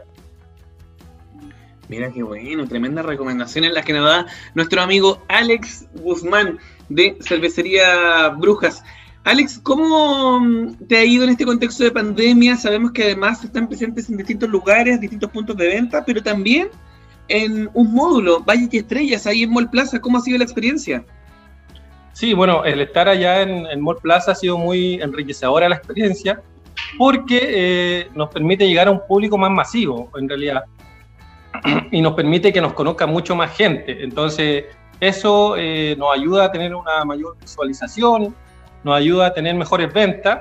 Mira 1.89 2.11
qué 2.13 2.23
bueno, 2.23 2.67
tremendas 2.67 3.07
recomendaciones 3.07 3.73
las 3.73 3.85
que 3.85 3.95
nos 3.95 4.05
da 4.05 4.27
nuestro 4.55 4.83
amigo 4.83 5.23
Alex 5.29 5.87
Guzmán 5.95 6.59
de 6.89 7.17
Cervecería 7.21 8.29
Brujas. 8.29 8.83
Alex, 9.25 9.59
¿cómo 9.63 10.41
mm, 10.41 10.87
te 10.87 10.99
ha 10.99 11.05
ido 11.05 11.25
en 11.25 11.31
este 11.31 11.47
contexto 11.47 11.85
de 11.85 11.91
pandemia? 11.91 12.57
Sabemos 12.57 12.93
que 12.93 13.05
además 13.05 13.43
están 13.43 13.69
presentes 13.69 14.09
en 14.11 14.19
distintos 14.19 14.49
lugares, 14.51 15.01
distintos 15.01 15.31
puntos 15.31 15.57
de 15.57 15.67
venta, 15.67 16.05
pero 16.05 16.23
también 16.23 16.69
en 17.29 17.69
un 17.75 17.93
módulo, 17.93 18.41
Valle 18.41 18.69
y 18.71 18.79
Estrellas, 18.79 19.27
ahí 19.27 19.43
en 19.43 19.51
Mall 19.51 19.71
Plaza. 19.71 20.01
¿Cómo 20.01 20.19
ha 20.19 20.21
sido 20.21 20.39
la 20.39 20.45
experiencia? 20.45 21.05
Sí, 22.13 22.35
bueno, 22.35 22.65
el 22.65 22.81
estar 22.81 23.09
allá 23.09 23.43
en, 23.43 23.67
en 23.67 23.81
Mall 23.81 23.99
Plaza 23.99 24.33
ha 24.33 24.35
sido 24.35 24.59
muy 24.59 24.95
enriquecedora 25.01 25.69
la 25.69 25.77
experiencia 25.77 26.43
porque 26.97 27.41
eh, 27.43 28.09
nos 28.15 28.29
permite 28.31 28.67
llegar 28.67 28.89
a 28.89 28.91
un 28.91 29.07
público 29.07 29.37
más 29.37 29.51
masivo, 29.51 30.11
en 30.17 30.29
realidad, 30.29 30.65
y 31.91 32.01
nos 32.01 32.15
permite 32.15 32.53
que 32.53 32.61
nos 32.61 32.73
conozca 32.73 33.07
mucho 33.07 33.37
más 33.37 33.57
gente. 33.57 34.03
Entonces, 34.03 34.65
eso 35.01 35.57
eh, 35.57 35.95
nos 35.99 36.15
ayuda 36.17 36.47
a 36.47 36.53
tener 36.53 36.75
una 36.75 37.05
mayor 37.05 37.37
visualización, 37.41 38.35
nos 38.85 38.97
ayuda 38.97 39.27
a 39.27 39.35
tener 39.35 39.55
mejores 39.55 39.93
ventas 39.93 40.41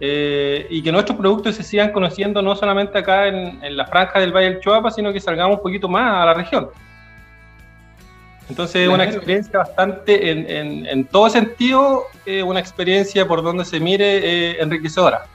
eh, 0.00 0.66
y 0.70 0.82
que 0.82 0.92
nuestros 0.92 1.18
productos 1.18 1.56
se 1.56 1.62
sigan 1.62 1.92
conociendo 1.92 2.40
no 2.42 2.54
solamente 2.54 2.98
acá 2.98 3.26
en, 3.28 3.62
en 3.64 3.76
la 3.76 3.86
franja 3.86 4.20
del 4.20 4.32
Valle 4.32 4.50
del 4.50 4.60
Choapa, 4.60 4.90
sino 4.90 5.12
que 5.12 5.20
salgamos 5.20 5.56
un 5.56 5.62
poquito 5.62 5.88
más 5.88 6.22
a 6.22 6.26
la 6.26 6.34
región. 6.34 6.68
Entonces, 8.48 8.82
es 8.82 8.88
una 8.88 9.04
experiencia 9.04 9.58
bastante, 9.58 10.30
en, 10.30 10.50
en- 10.50 10.86
en 10.86 11.04
todo 11.04 11.28
sentido, 11.28 12.04
eh, 12.24 12.42
una 12.42 12.60
experiencia 12.60 13.26
por 13.28 13.42
donde 13.42 13.64
se 13.64 13.78
mire 13.78 14.18
eh, 14.52 14.56
enriquecedora. 14.62 15.26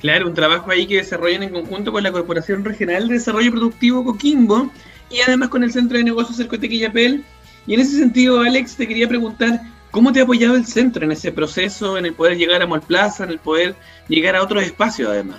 Claro, 0.00 0.26
un 0.26 0.34
trabajo 0.34 0.70
ahí 0.70 0.86
que 0.86 0.96
desarrollan 0.96 1.44
en 1.44 1.50
conjunto 1.50 1.92
con 1.92 2.02
la 2.02 2.10
Corporación 2.10 2.64
Regional 2.64 3.06
de 3.08 3.14
Desarrollo 3.14 3.50
Productivo 3.52 4.04
Coquimbo 4.04 4.70
y 5.10 5.20
además 5.20 5.48
con 5.50 5.62
el 5.62 5.72
Centro 5.72 5.98
de 5.98 6.04
Negocios 6.04 6.38
Yapel. 6.38 7.24
Y 7.66 7.74
en 7.74 7.80
ese 7.80 7.98
sentido, 7.98 8.40
Alex, 8.40 8.76
te 8.76 8.88
quería 8.88 9.06
preguntar, 9.08 9.60
¿cómo 9.90 10.12
te 10.12 10.20
ha 10.20 10.22
apoyado 10.24 10.54
el 10.56 10.66
centro 10.66 11.04
en 11.04 11.12
ese 11.12 11.32
proceso, 11.32 11.96
en 11.98 12.06
el 12.06 12.14
poder 12.14 12.36
llegar 12.36 12.62
a 12.62 12.66
Mall 12.66 12.80
Plaza, 12.82 13.24
en 13.24 13.30
el 13.30 13.38
poder 13.38 13.74
llegar 14.08 14.36
a 14.36 14.42
otros 14.42 14.62
espacios 14.62 15.08
además? 15.10 15.38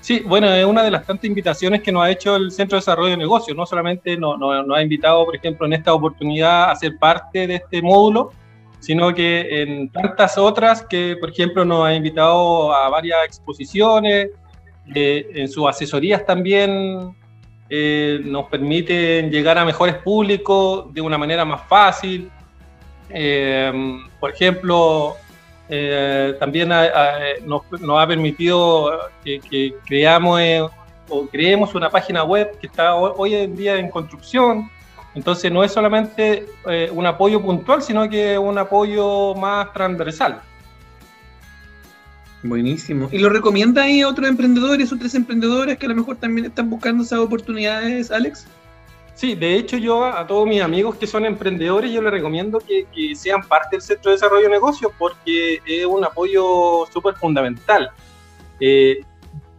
Sí, 0.00 0.20
bueno, 0.26 0.48
es 0.52 0.66
una 0.66 0.82
de 0.82 0.90
las 0.90 1.06
tantas 1.06 1.24
invitaciones 1.24 1.80
que 1.82 1.90
nos 1.90 2.02
ha 2.04 2.10
hecho 2.10 2.36
el 2.36 2.50
Centro 2.52 2.76
de 2.76 2.80
Desarrollo 2.80 3.10
de 3.12 3.16
Negocios. 3.16 3.56
No 3.56 3.64
solamente 3.64 4.16
nos, 4.18 4.38
nos- 4.38 4.66
nos 4.66 4.76
ha 4.76 4.82
invitado, 4.82 5.24
por 5.24 5.34
ejemplo, 5.34 5.66
en 5.66 5.72
esta 5.72 5.94
oportunidad 5.94 6.70
a 6.70 6.76
ser 6.76 6.98
parte 6.98 7.46
de 7.46 7.54
este 7.54 7.80
módulo, 7.80 8.30
sino 8.80 9.14
que 9.14 9.62
en 9.62 9.88
tantas 9.88 10.36
otras 10.36 10.84
que, 10.84 11.16
por 11.18 11.30
ejemplo, 11.30 11.64
nos 11.64 11.86
ha 11.86 11.94
invitado 11.94 12.74
a 12.74 12.90
varias 12.90 13.18
exposiciones, 13.24 14.28
eh, 14.94 15.26
en 15.36 15.48
sus 15.48 15.66
asesorías 15.66 16.26
también 16.26 17.16
eh, 17.70 18.20
nos 18.22 18.44
permiten 18.50 19.30
llegar 19.30 19.56
a 19.56 19.64
mejores 19.64 19.94
públicos 19.94 20.92
de 20.92 21.00
una 21.00 21.16
manera 21.16 21.46
más 21.46 21.62
fácil. 21.66 22.30
Eh, 23.14 23.72
por 24.18 24.32
ejemplo, 24.32 25.16
eh, 25.68 26.34
también 26.40 26.70
nos, 27.46 27.62
ha 27.98 28.06
permitido 28.06 28.90
que, 29.24 29.74
creamos 29.86 30.40
eh, 30.40 30.66
o 31.08 31.26
creemos 31.28 31.74
una 31.74 31.88
página 31.88 32.24
web 32.24 32.58
que 32.60 32.66
está 32.66 32.94
ho- 32.96 33.14
hoy 33.16 33.34
en 33.34 33.54
día 33.56 33.76
en 33.76 33.88
construcción. 33.88 34.68
Entonces 35.14 35.52
no 35.52 35.62
es 35.62 35.70
solamente 35.70 36.44
eh, 36.68 36.90
un 36.92 37.06
apoyo 37.06 37.40
puntual, 37.40 37.80
sino 37.82 38.08
que 38.10 38.36
un 38.36 38.58
apoyo 38.58 39.34
más 39.36 39.72
transversal. 39.72 40.40
Buenísimo. 42.42 43.08
¿Y 43.12 43.18
lo 43.20 43.30
recomienda 43.30 43.84
ahí 43.84 44.02
a 44.02 44.08
otros 44.08 44.28
emprendedores, 44.28 44.92
otras 44.92 45.14
emprendedoras 45.14 45.78
que 45.78 45.86
a 45.86 45.88
lo 45.90 45.94
mejor 45.94 46.16
también 46.16 46.46
están 46.46 46.68
buscando 46.68 47.04
esas 47.04 47.20
oportunidades, 47.20 48.10
Alex? 48.10 48.46
Sí, 49.14 49.36
de 49.36 49.54
hecho 49.54 49.76
yo 49.76 50.04
a, 50.04 50.26
todos 50.26 50.46
mis 50.46 50.60
amigos 50.60 50.96
que 50.96 51.06
son 51.06 51.24
emprendedores 51.24 51.92
yo 51.92 52.02
les 52.02 52.10
recomiendo 52.10 52.58
que, 52.58 52.86
sean 53.14 53.42
parte 53.42 53.76
del 53.76 53.82
Centro 53.82 54.10
de 54.10 54.16
Desarrollo 54.16 54.44
de 54.44 54.50
Negocios 54.50 54.90
porque 54.98 55.60
es 55.64 55.86
un 55.86 56.04
apoyo 56.04 56.84
súper 56.92 57.14
fundamental. 57.14 57.90
Eh, 58.58 59.00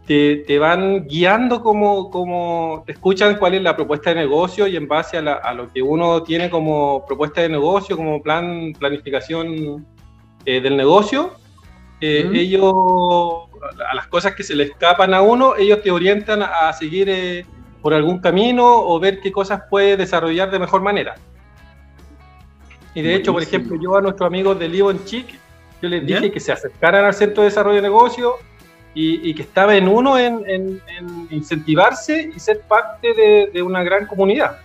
te, 0.06 0.58
van 0.58 1.06
guiando 1.06 1.62
como, 1.62 2.10
como 2.10 2.84
te 2.86 2.92
escuchan 2.92 3.36
cuál 3.38 3.54
es 3.54 3.62
la 3.62 3.74
propuesta 3.74 4.10
de 4.10 4.16
negocio 4.16 4.66
y 4.66 4.76
en 4.76 4.86
base 4.86 5.16
a, 5.16 5.54
lo 5.54 5.72
que 5.72 5.82
uno 5.82 6.22
tiene 6.22 6.48
como 6.48 7.04
propuesta 7.06 7.40
de 7.40 7.48
negocio, 7.48 7.96
como 7.96 8.22
plan, 8.22 8.72
planificación 8.78 9.84
eh, 10.44 10.60
del 10.60 10.76
negocio, 10.76 11.32
eh, 12.00 12.30
ellos, 12.34 12.72
a 13.90 13.94
las 13.94 14.06
cosas 14.06 14.34
que 14.34 14.44
se 14.44 14.54
le 14.54 14.64
escapan 14.64 15.12
a 15.12 15.22
uno, 15.22 15.56
ellos 15.56 15.82
te 15.82 15.90
orientan 15.90 16.42
a 16.42 16.72
seguir 16.72 17.08
por 17.86 17.94
algún 17.94 18.18
camino 18.18 18.64
o 18.66 18.98
ver 18.98 19.20
qué 19.20 19.30
cosas 19.30 19.62
puede 19.70 19.96
desarrollar 19.96 20.50
de 20.50 20.58
mejor 20.58 20.82
manera. 20.82 21.14
Y 22.96 23.00
de 23.00 23.14
hecho, 23.14 23.32
por 23.32 23.44
ejemplo, 23.44 23.80
yo 23.80 23.96
a 23.96 24.00
nuestros 24.00 24.26
amigos 24.26 24.58
de 24.58 24.68
Livon 24.68 25.04
Chic, 25.04 25.38
yo 25.80 25.88
les 25.88 26.04
dije 26.04 26.32
que 26.32 26.40
se 26.40 26.50
acercaran 26.50 27.04
al 27.04 27.14
Centro 27.14 27.44
de 27.44 27.50
Desarrollo 27.50 27.76
de 27.76 27.82
Negocio 27.82 28.38
y, 28.92 29.32
que 29.34 29.42
estaba 29.42 29.76
en 29.76 29.86
uno 29.86 30.18
en, 30.18 30.82
incentivarse 31.30 32.32
y 32.34 32.40
ser 32.40 32.62
parte 32.62 33.50
de, 33.54 33.62
una 33.62 33.84
gran 33.84 34.06
comunidad. 34.06 34.58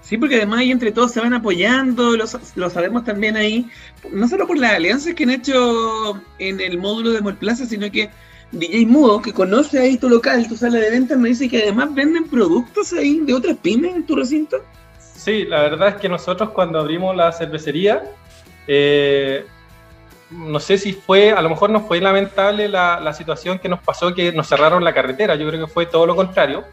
Sí, 0.00 0.16
porque 0.16 0.36
además 0.36 0.60
ahí 0.60 0.70
entre 0.70 0.92
todos 0.92 1.10
se 1.10 1.18
van 1.20 1.34
apoyando, 1.34 2.16
lo, 2.16 2.70
sabemos 2.70 3.02
también 3.02 3.36
ahí, 3.36 3.68
no 4.12 4.28
solo 4.28 4.46
por 4.46 4.58
las 4.58 4.74
alianzas 4.74 5.12
que 5.14 5.24
han 5.24 5.30
hecho 5.30 6.22
en 6.38 6.60
el 6.60 6.78
módulo 6.78 7.10
de 7.10 7.20
Molplaza, 7.20 7.66
sino 7.66 7.90
que 7.90 8.10
DJ 8.52 8.86
Mudo, 8.86 9.20
que 9.20 9.32
conoce 9.32 9.78
ahí 9.78 9.96
tu 9.96 10.08
local, 10.08 10.46
tu 10.48 10.56
sala 10.56 10.78
de 10.78 10.90
ventas, 10.90 11.18
me 11.18 11.30
dice 11.30 11.48
que 11.48 11.62
además 11.62 11.94
venden 11.94 12.28
productos 12.28 12.92
ahí 12.92 13.20
de 13.20 13.34
otras 13.34 13.56
pymes 13.56 13.94
en 13.94 14.06
tu 14.06 14.16
recinto. 14.16 14.58
Sí, 14.98 15.44
la 15.44 15.62
verdad 15.62 15.88
es 15.88 15.94
que 15.96 16.08
nosotros 16.08 16.50
cuando 16.50 16.78
abrimos 16.78 17.16
la 17.16 17.32
cervecería, 17.32 18.04
eh, 18.68 19.44
no 20.30 20.60
sé 20.60 20.78
si 20.78 20.92
fue, 20.92 21.32
a 21.32 21.42
lo 21.42 21.48
mejor 21.48 21.70
no 21.70 21.80
fue 21.80 22.00
lamentable 22.00 22.68
la, 22.68 23.12
situación 23.12 23.58
que 23.58 23.68
nos 23.68 23.80
pasó, 23.80 24.14
que 24.14 24.32
nos 24.32 24.48
cerraron 24.48 24.84
la 24.84 24.94
carretera, 24.94 25.34
yo 25.34 25.48
creo 25.48 25.66
que 25.66 25.72
fue 25.72 25.86
todo 25.86 26.06
lo 26.06 26.16
contrario. 26.16 26.64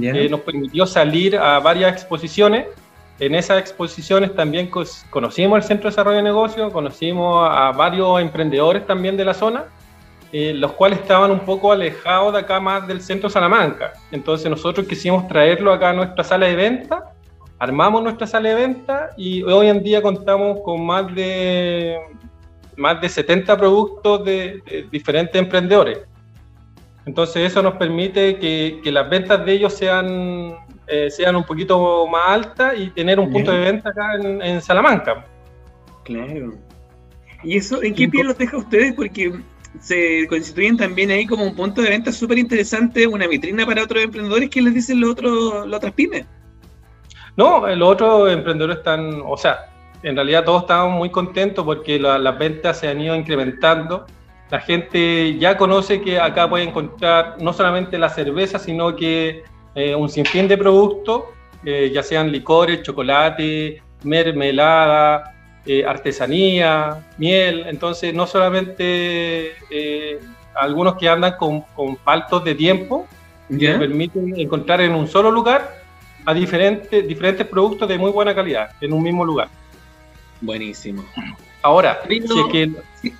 Eh, 0.00 0.28
nos 0.28 0.40
permitió 0.40 0.86
salir 0.86 1.36
a 1.36 1.58
varias 1.60 1.92
exposiciones. 1.92 2.66
En 3.18 3.34
esas 3.34 3.58
exposiciones 3.58 4.34
también 4.34 4.70
conocimos 5.10 5.56
el 5.56 5.62
Centro 5.64 5.88
de 5.88 5.90
Desarrollo 5.90 6.18
de 6.18 6.22
Negocios, 6.22 6.72
conocimos 6.72 7.48
a 7.50 7.72
varios 7.72 8.20
emprendedores 8.20 8.86
también 8.86 9.16
de 9.16 9.24
la 9.24 9.34
zona, 9.34 9.64
eh, 10.32 10.52
los 10.54 10.72
cuales 10.72 10.98
estaban 11.00 11.30
un 11.30 11.40
poco 11.40 11.72
alejados 11.72 12.34
de 12.34 12.40
acá 12.40 12.60
más 12.60 12.86
del 12.86 13.00
centro 13.00 13.30
Salamanca. 13.30 13.94
Entonces 14.12 14.50
nosotros 14.50 14.86
quisimos 14.86 15.26
traerlo 15.26 15.72
acá 15.72 15.90
a 15.90 15.92
nuestra 15.94 16.22
sala 16.22 16.46
de 16.46 16.56
venta, 16.56 17.12
armamos 17.58 18.02
nuestra 18.02 18.26
sala 18.26 18.50
de 18.50 18.54
venta 18.54 19.10
y 19.16 19.42
hoy 19.42 19.68
en 19.68 19.82
día 19.82 20.02
contamos 20.02 20.60
con 20.62 20.84
más 20.84 21.14
de 21.14 21.98
más 22.76 23.00
de 23.00 23.08
70 23.08 23.56
productos 23.56 24.24
de, 24.24 24.86
diferentes 24.90 25.40
emprendedores. 25.40 25.98
Entonces 27.06 27.50
eso 27.50 27.62
nos 27.62 27.74
permite 27.74 28.38
que, 28.38 28.80
las 28.84 29.08
ventas 29.08 29.44
de 29.44 29.52
ellos 29.52 29.72
sean, 29.72 30.54
eh, 30.86 31.10
sean 31.10 31.36
un 31.36 31.44
poquito 31.44 32.06
más 32.06 32.22
altas 32.28 32.74
y 32.78 32.90
tener 32.90 33.18
un 33.18 33.32
punto 33.32 33.50
de 33.50 33.60
venta 33.60 33.88
acá 33.88 34.14
en, 34.14 34.60
Salamanca. 34.60 35.24
Claro. 36.04 36.54
¿Y 37.42 37.56
eso 37.56 37.82
en 37.82 37.94
qué 37.94 38.08
pie 38.08 38.24
los 38.24 38.36
deja 38.36 38.56
ustedes? 38.56 38.92
Porque 38.94 39.32
se 39.80 40.26
constituyen 40.28 40.76
también 40.76 41.10
ahí 41.10 41.26
como 41.26 41.44
un 41.44 41.54
punto 41.54 41.82
de 41.82 41.90
venta 41.90 42.12
súper 42.12 42.38
interesante, 42.38 43.06
una 43.06 43.26
vitrina 43.26 43.64
para 43.66 43.84
otros 43.84 44.02
emprendedores. 44.02 44.50
¿Qué 44.50 44.62
les 44.62 44.74
dicen 44.74 45.00
los 45.00 45.10
otros, 45.10 45.66
las 45.66 45.78
otras 45.78 45.92
pymes? 45.92 46.26
No, 47.36 47.66
los 47.66 47.88
otros 47.88 48.32
emprendedores 48.32 48.78
están, 48.78 49.22
o 49.24 49.36
sea, 49.36 49.66
en 50.02 50.16
realidad 50.16 50.44
todos 50.44 50.62
estamos 50.62 50.96
muy 50.96 51.10
contentos 51.10 51.64
porque 51.64 51.98
las 51.98 52.38
ventas 52.38 52.80
se 52.80 52.88
han 52.88 53.00
ido 53.00 53.14
incrementando. 53.14 54.06
La 54.50 54.60
gente 54.60 55.38
ya 55.38 55.56
conoce 55.56 56.00
que 56.00 56.18
acá 56.18 56.48
puede 56.48 56.64
encontrar 56.64 57.36
no 57.40 57.52
solamente 57.52 57.98
la 57.98 58.08
cerveza, 58.08 58.58
sino 58.58 58.96
que 58.96 59.44
eh, 59.74 59.94
un 59.94 60.08
sinfín 60.08 60.48
de 60.48 60.56
productos, 60.56 61.24
eh, 61.64 61.90
ya 61.92 62.02
sean 62.02 62.32
licores, 62.32 62.82
chocolate, 62.82 63.82
mermelada, 64.04 65.37
eh, 65.66 65.84
artesanía, 65.84 67.04
miel. 67.18 67.64
Entonces, 67.66 68.14
no 68.14 68.26
solamente 68.26 69.52
algunos 70.54 70.96
que 70.96 71.08
andan 71.08 71.36
con, 71.36 71.62
con 71.74 71.96
faltos 71.98 72.44
de 72.44 72.54
tiempo, 72.54 73.06
que 73.48 73.74
permiten 73.74 74.38
encontrar 74.38 74.80
en 74.80 74.94
un 74.94 75.08
solo 75.08 75.30
lugar 75.30 75.82
a 76.26 76.34
diferentes, 76.34 77.06
diferentes 77.08 77.46
productos 77.46 77.88
de 77.88 77.96
muy 77.96 78.10
buena 78.10 78.34
calidad 78.34 78.70
en 78.80 78.92
un 78.92 79.02
mismo 79.02 79.24
lugar. 79.24 79.48
Buenísimo. 80.40 81.04
Ahora, 81.62 82.00
si 82.06 82.18
es 82.18 82.46
que, 82.52 82.70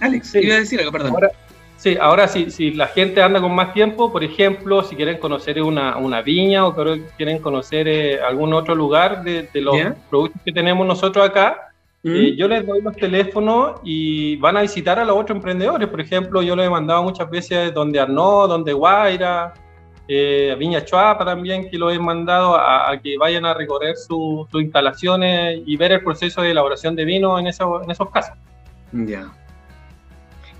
Alex, 0.00 0.34
iba 0.34 0.56
a 0.56 0.58
decir 0.58 0.78
algo, 0.78 0.92
perdón. 0.92 1.12
Ahora, 1.12 1.30
sí, 1.76 1.96
ahora 2.00 2.28
si, 2.28 2.50
si 2.50 2.72
la 2.72 2.86
gente 2.88 3.22
anda 3.22 3.40
con 3.40 3.54
más 3.54 3.72
tiempo, 3.72 4.12
por 4.12 4.22
ejemplo, 4.22 4.82
si 4.82 4.94
quieren 4.94 5.18
conocer 5.18 5.62
una, 5.62 5.96
una 5.96 6.22
viña 6.22 6.66
o 6.66 6.74
quieren 7.16 7.38
conocer 7.38 7.88
eh, 7.88 8.20
algún 8.20 8.52
otro 8.52 8.74
lugar 8.74 9.24
de, 9.24 9.48
los 9.54 9.76
productos 10.10 10.40
que 10.44 10.52
tenemos 10.52 10.86
nosotros 10.86 11.26
acá, 11.26 11.67
mm. 12.02 12.14
eh, 12.14 12.36
yo 12.36 12.48
les 12.48 12.66
doy 12.66 12.82
los 12.82 12.96
teléfonos 12.96 13.80
y 13.84 14.36
van 14.36 14.56
a 14.56 14.62
visitar 14.62 14.98
a 14.98 15.04
los 15.04 15.16
otros 15.16 15.36
emprendedores. 15.36 15.88
Por 15.88 16.00
ejemplo, 16.00 16.42
yo 16.42 16.54
les 16.56 16.66
he 16.66 16.70
mandado 16.70 17.02
muchas 17.02 17.30
veces 17.30 17.72
donde 17.74 18.00
Arnaud, 18.00 18.48
donde 18.48 18.72
Guaira, 18.72 19.54
eh, 20.08 20.50
a 20.52 20.54
Viña 20.54 20.84
Chuapa 20.84 21.24
también, 21.24 21.70
que 21.70 21.76
lo 21.76 21.90
he 21.90 21.98
mandado 21.98 22.56
a, 22.56 22.98
que 23.02 23.18
vayan 23.18 23.44
a 23.44 23.54
recorrer 23.54 23.96
sus 23.96 24.48
instalaciones 24.54 25.60
y 25.66 25.76
ver 25.76 25.92
el 25.92 26.02
proceso 26.02 26.42
de 26.42 26.50
elaboración 26.52 26.96
de 26.96 27.04
vino 27.04 27.38
en, 27.38 27.46
en 27.46 27.50
esos 27.90 28.10
casos. 28.10 28.34
Ya. 28.92 29.30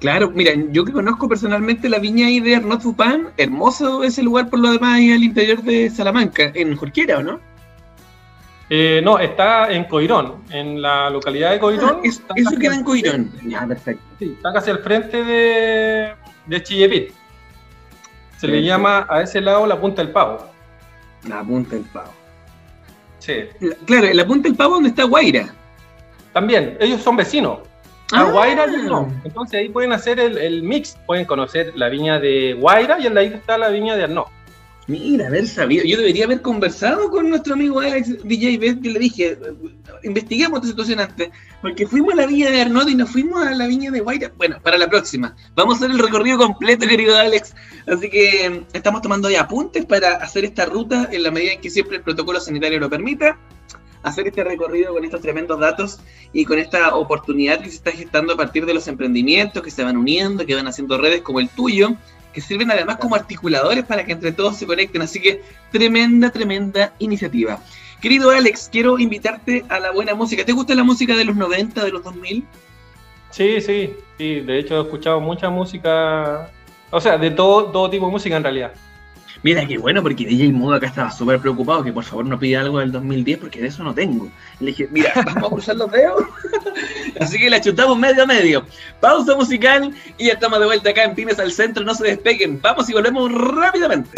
Claro, 0.00 0.30
mira, 0.30 0.52
yo 0.70 0.84
que 0.84 0.92
conozco 0.92 1.28
personalmente 1.28 1.88
la 1.88 1.98
viña 1.98 2.28
ahí 2.28 2.38
de 2.38 2.56
Arnaud 2.56 2.80
Fupán, 2.80 3.30
hermoso 3.36 4.04
ese 4.04 4.22
lugar 4.22 4.48
por 4.48 4.60
lo 4.60 4.70
demás 4.70 4.94
ahí 4.94 5.10
al 5.10 5.24
interior 5.24 5.62
de 5.62 5.90
Salamanca, 5.90 6.52
en 6.54 6.76
Jorquera, 6.76 7.18
¿o 7.18 7.22
no? 7.22 7.40
Eh, 8.70 9.00
no, 9.02 9.18
está 9.18 9.72
en 9.72 9.84
Coirón, 9.84 10.44
en 10.50 10.82
la 10.82 11.08
localidad 11.08 11.52
de 11.52 11.58
Coirón. 11.58 12.00
Ah, 12.04 12.34
eso 12.36 12.58
queda 12.58 12.74
en 12.74 12.84
Coirón. 12.84 13.32
Ya, 13.44 13.66
perfecto. 13.66 14.02
Sí, 14.18 14.34
está 14.36 14.52
casi 14.52 14.70
al 14.70 14.80
frente 14.80 15.24
de, 15.24 16.12
de 16.46 16.62
Chillepit. 16.62 17.12
Se 18.36 18.46
le 18.46 18.62
llama 18.62 19.06
a 19.08 19.22
ese 19.22 19.40
lado 19.40 19.66
la 19.66 19.80
punta 19.80 20.02
del 20.02 20.12
pavo. 20.12 20.46
La 21.28 21.42
punta 21.42 21.74
del 21.74 21.84
pavo. 21.86 22.12
Sí. 23.18 23.44
claro, 23.84 24.06
en 24.06 24.16
la 24.16 24.26
punta 24.26 24.48
del 24.48 24.56
pavo 24.56 24.74
donde 24.74 24.90
está 24.90 25.04
Guaira. 25.04 25.48
También, 26.32 26.76
ellos 26.78 27.02
son 27.02 27.16
vecinos. 27.16 27.58
A 28.12 28.20
ah. 28.20 28.30
Guaira 28.30 28.66
no. 28.66 29.12
Entonces 29.24 29.60
ahí 29.60 29.68
pueden 29.68 29.92
hacer 29.92 30.20
el, 30.20 30.62
mix. 30.62 30.96
Pueden 31.06 31.24
conocer 31.26 31.72
la 31.74 31.88
viña 31.88 32.20
de 32.20 32.54
Guaira 32.54 32.98
y 33.00 33.06
en 33.06 33.14
la 33.14 33.22
isla 33.22 33.38
está 33.38 33.58
la 33.58 33.68
viña 33.68 33.96
de 33.96 34.04
Arnaud. 34.04 34.26
Mira, 34.88 35.26
haber 35.26 35.46
sabido. 35.46 35.84
Yo 35.84 35.98
debería 35.98 36.24
haber 36.24 36.40
conversado 36.40 37.10
con 37.10 37.28
nuestro 37.28 37.52
amigo 37.52 37.78
Alex 37.78 38.24
DJ 38.24 38.56
Beth, 38.56 38.80
que 38.80 38.90
le 38.90 38.98
dije, 38.98 39.38
investiguemos 40.02 40.60
esta 40.60 40.68
situación 40.68 41.00
antes, 41.00 41.28
porque 41.60 41.86
fuimos 41.86 42.14
a 42.14 42.16
la 42.16 42.26
viña 42.26 42.50
de 42.50 42.62
Arnaud 42.62 42.88
y 42.88 42.94
nos 42.94 43.10
fuimos 43.10 43.46
a 43.46 43.54
la 43.54 43.66
viña 43.66 43.90
de 43.90 44.00
Guaira. 44.00 44.32
Bueno, 44.38 44.56
para 44.62 44.78
la 44.78 44.88
próxima. 44.88 45.36
Vamos 45.54 45.74
a 45.74 45.76
hacer 45.76 45.90
el 45.90 45.98
recorrido 45.98 46.38
completo, 46.38 46.86
querido 46.86 47.18
Alex. 47.18 47.54
Así 47.86 48.08
que 48.08 48.48
mm, 48.48 48.74
estamos 48.74 49.02
tomando 49.02 49.28
ya 49.28 49.42
apuntes 49.42 49.84
para 49.84 50.14
hacer 50.16 50.46
esta 50.46 50.64
ruta 50.64 51.10
en 51.12 51.22
la 51.22 51.30
medida 51.30 51.52
en 51.52 51.60
que 51.60 51.68
siempre 51.68 51.98
el 51.98 52.02
protocolo 52.02 52.40
sanitario 52.40 52.80
lo 52.80 52.88
permita. 52.88 53.38
Hacer 54.04 54.28
este 54.28 54.42
recorrido 54.42 54.94
con 54.94 55.04
estos 55.04 55.20
tremendos 55.20 55.60
datos 55.60 56.00
y 56.32 56.46
con 56.46 56.58
esta 56.58 56.94
oportunidad 56.94 57.60
que 57.60 57.68
se 57.68 57.76
está 57.76 57.90
gestando 57.90 58.32
a 58.32 58.36
partir 58.38 58.64
de 58.64 58.72
los 58.72 58.88
emprendimientos 58.88 59.62
que 59.62 59.70
se 59.70 59.84
van 59.84 59.98
uniendo, 59.98 60.46
que 60.46 60.54
van 60.54 60.66
haciendo 60.66 60.96
redes 60.96 61.20
como 61.20 61.40
el 61.40 61.50
tuyo 61.50 61.94
que 62.32 62.40
sirven 62.40 62.70
además 62.70 62.96
como 62.96 63.14
articuladores 63.14 63.84
para 63.84 64.04
que 64.04 64.12
entre 64.12 64.32
todos 64.32 64.56
se 64.56 64.66
conecten. 64.66 65.02
Así 65.02 65.20
que 65.20 65.42
tremenda, 65.70 66.30
tremenda 66.30 66.92
iniciativa. 66.98 67.60
Querido 68.00 68.30
Alex, 68.30 68.68
quiero 68.70 68.98
invitarte 68.98 69.64
a 69.68 69.80
la 69.80 69.90
buena 69.90 70.14
música. 70.14 70.44
¿Te 70.44 70.52
gusta 70.52 70.74
la 70.74 70.84
música 70.84 71.16
de 71.16 71.24
los 71.24 71.36
90, 71.36 71.84
de 71.84 71.90
los 71.90 72.04
2000? 72.04 72.44
Sí, 73.30 73.60
sí, 73.60 73.94
sí. 74.16 74.40
De 74.40 74.58
hecho, 74.58 74.78
he 74.78 74.82
escuchado 74.82 75.20
mucha 75.20 75.50
música, 75.50 76.50
o 76.90 77.00
sea, 77.00 77.18
de 77.18 77.30
todo, 77.30 77.66
todo 77.66 77.90
tipo 77.90 78.06
de 78.06 78.12
música 78.12 78.36
en 78.36 78.42
realidad. 78.42 78.72
Mira, 79.42 79.64
qué 79.66 79.78
bueno, 79.78 80.02
porque 80.02 80.26
DJ 80.26 80.52
Mudo 80.52 80.74
acá 80.74 80.86
estaba 80.86 81.10
súper 81.12 81.38
preocupado 81.40 81.84
que 81.84 81.92
por 81.92 82.02
favor 82.02 82.26
no 82.26 82.38
pida 82.38 82.60
algo 82.60 82.80
del 82.80 82.90
2010 82.90 83.38
porque 83.38 83.60
de 83.60 83.68
eso 83.68 83.84
no 83.84 83.94
tengo. 83.94 84.28
Le 84.58 84.68
dije, 84.68 84.88
mira, 84.90 85.12
vamos 85.26 85.44
a 85.44 85.48
cruzar 85.48 85.76
los 85.76 85.90
dedos. 85.90 86.24
Así 87.20 87.38
que 87.38 87.50
la 87.50 87.60
chutamos 87.60 87.98
medio 87.98 88.22
a 88.22 88.26
medio. 88.26 88.64
Pausa 89.00 89.34
musical 89.34 89.94
y 90.16 90.26
ya 90.26 90.34
estamos 90.34 90.60
de 90.60 90.66
vuelta 90.66 90.90
acá 90.90 91.04
en 91.04 91.14
Pymes 91.14 91.38
al 91.38 91.52
Centro. 91.52 91.84
No 91.84 91.94
se 91.94 92.04
despeguen. 92.04 92.60
Vamos 92.60 92.88
y 92.88 92.92
volvemos 92.92 93.32
rápidamente. 93.32 94.10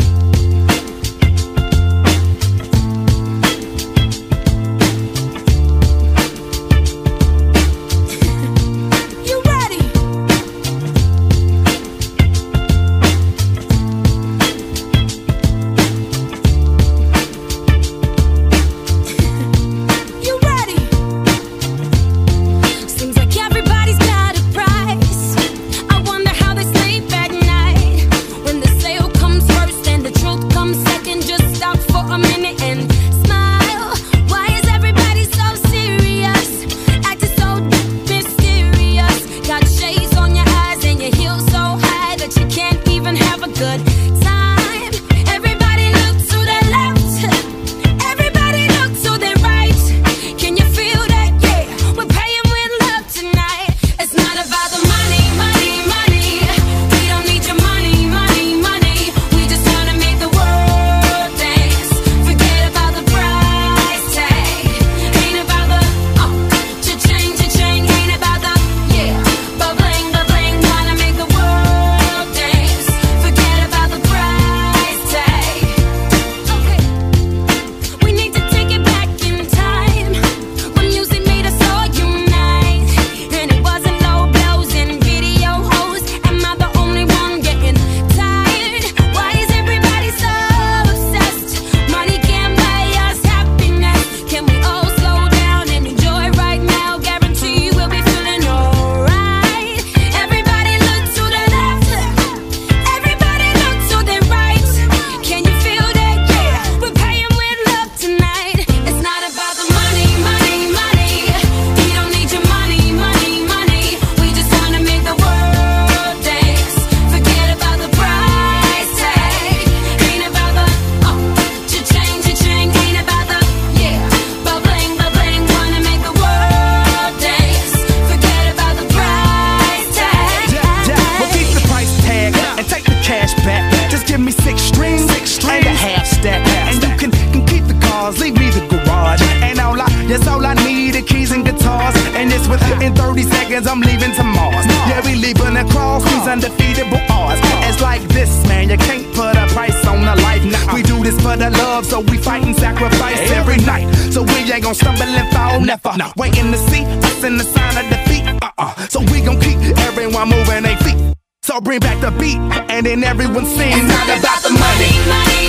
Never. 155.71 155.97
No. 155.97 156.13
Waiting 156.17 156.51
to 156.51 156.59
see 156.59 156.83
us 156.85 157.23
in 157.23 157.37
the 157.37 157.45
sign 157.45 157.75
of 157.79 157.87
defeat. 157.91 158.25
Uh-uh. 158.43 158.89
So 158.89 159.01
we 159.13 159.21
gon' 159.21 159.41
keep 159.41 159.59
everyone 159.89 160.29
moving 160.29 160.65
their 160.65 160.77
feet. 160.79 160.99
So 161.43 161.61
bring 161.61 161.81
back 161.81 162.01
the 162.01 162.11
beat, 162.19 162.39
and 162.71 162.85
then 162.87 163.05
everyone 163.05 163.47
sing. 163.47 163.73
It's 163.73 163.89
not 163.89 164.19
about 164.19 164.43
the 164.43 164.51
money. 164.51 164.91
money, 165.07 165.09
money. 165.09 165.40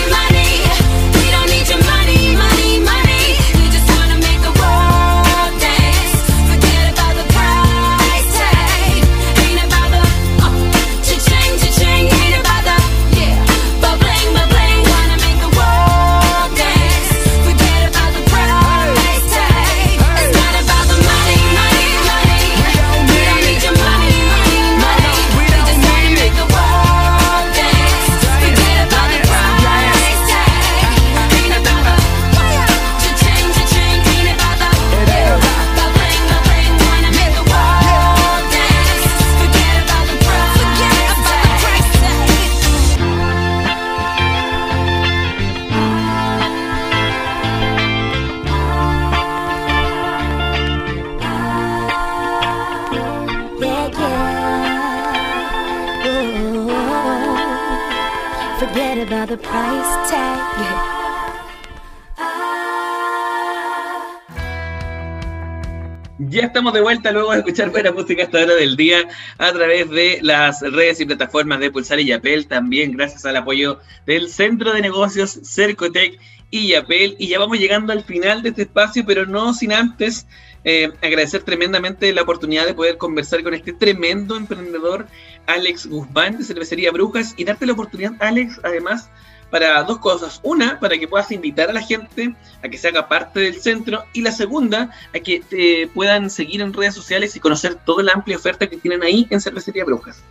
Ya 66.41 66.47
estamos 66.47 66.73
de 66.73 66.81
vuelta 66.81 67.11
luego 67.11 67.33
de 67.33 67.37
escuchar 67.37 67.69
buena 67.69 67.91
música 67.91 68.23
a 68.23 68.25
esta 68.25 68.39
hora 68.39 68.55
del 68.55 68.75
día 68.75 69.07
a 69.37 69.51
través 69.51 69.87
de 69.91 70.17
las 70.23 70.61
redes 70.61 70.99
y 70.99 71.05
plataformas 71.05 71.59
de 71.59 71.69
Pulsar 71.69 71.99
y 71.99 72.07
Yapel, 72.07 72.47
también 72.47 72.93
gracias 72.93 73.27
al 73.27 73.35
apoyo 73.35 73.79
del 74.07 74.27
Centro 74.27 74.73
de 74.73 74.81
Negocios 74.81 75.39
Cercotec 75.43 76.19
y 76.49 76.69
Yapel. 76.69 77.15
Y 77.19 77.27
ya 77.27 77.37
vamos 77.37 77.59
llegando 77.59 77.93
al 77.93 78.03
final 78.03 78.41
de 78.41 78.49
este 78.49 78.63
espacio, 78.63 79.05
pero 79.05 79.27
no 79.27 79.53
sin 79.53 79.71
antes 79.71 80.25
eh, 80.63 80.91
agradecer 81.03 81.43
tremendamente 81.43 82.11
la 82.11 82.23
oportunidad 82.23 82.65
de 82.65 82.73
poder 82.73 82.97
conversar 82.97 83.43
con 83.43 83.53
este 83.53 83.73
tremendo 83.73 84.35
emprendedor, 84.35 85.05
Alex 85.45 85.85
Guzmán 85.85 86.39
de 86.39 86.43
Cervecería 86.43 86.89
Brujas, 86.91 87.35
y 87.37 87.43
darte 87.43 87.67
la 87.67 87.73
oportunidad, 87.73 88.13
Alex, 88.19 88.59
además, 88.63 89.11
para 89.51 89.83
dos 89.83 89.99
cosas. 89.99 90.39
Una, 90.41 90.79
para 90.79 90.97
que 90.97 91.07
puedas 91.07 91.31
invitar 91.31 91.69
a 91.69 91.73
la 91.73 91.81
gente 91.81 92.33
a 92.63 92.69
que 92.69 92.77
se 92.77 92.87
haga 92.87 93.07
parte 93.07 93.41
del 93.41 93.55
centro. 93.55 94.05
Y 94.13 94.21
la 94.21 94.31
segunda, 94.31 94.89
a 95.13 95.19
que 95.19 95.41
te 95.41 95.87
puedan 95.93 96.29
seguir 96.29 96.61
en 96.61 96.73
redes 96.73 96.95
sociales 96.95 97.35
y 97.35 97.39
conocer 97.39 97.75
toda 97.75 98.01
la 98.01 98.13
amplia 98.13 98.37
oferta 98.37 98.67
que 98.67 98.77
tienen 98.77 99.03
ahí 99.03 99.27
en 99.29 99.41
Cervecería 99.41 99.85
Brujas. 99.85 100.23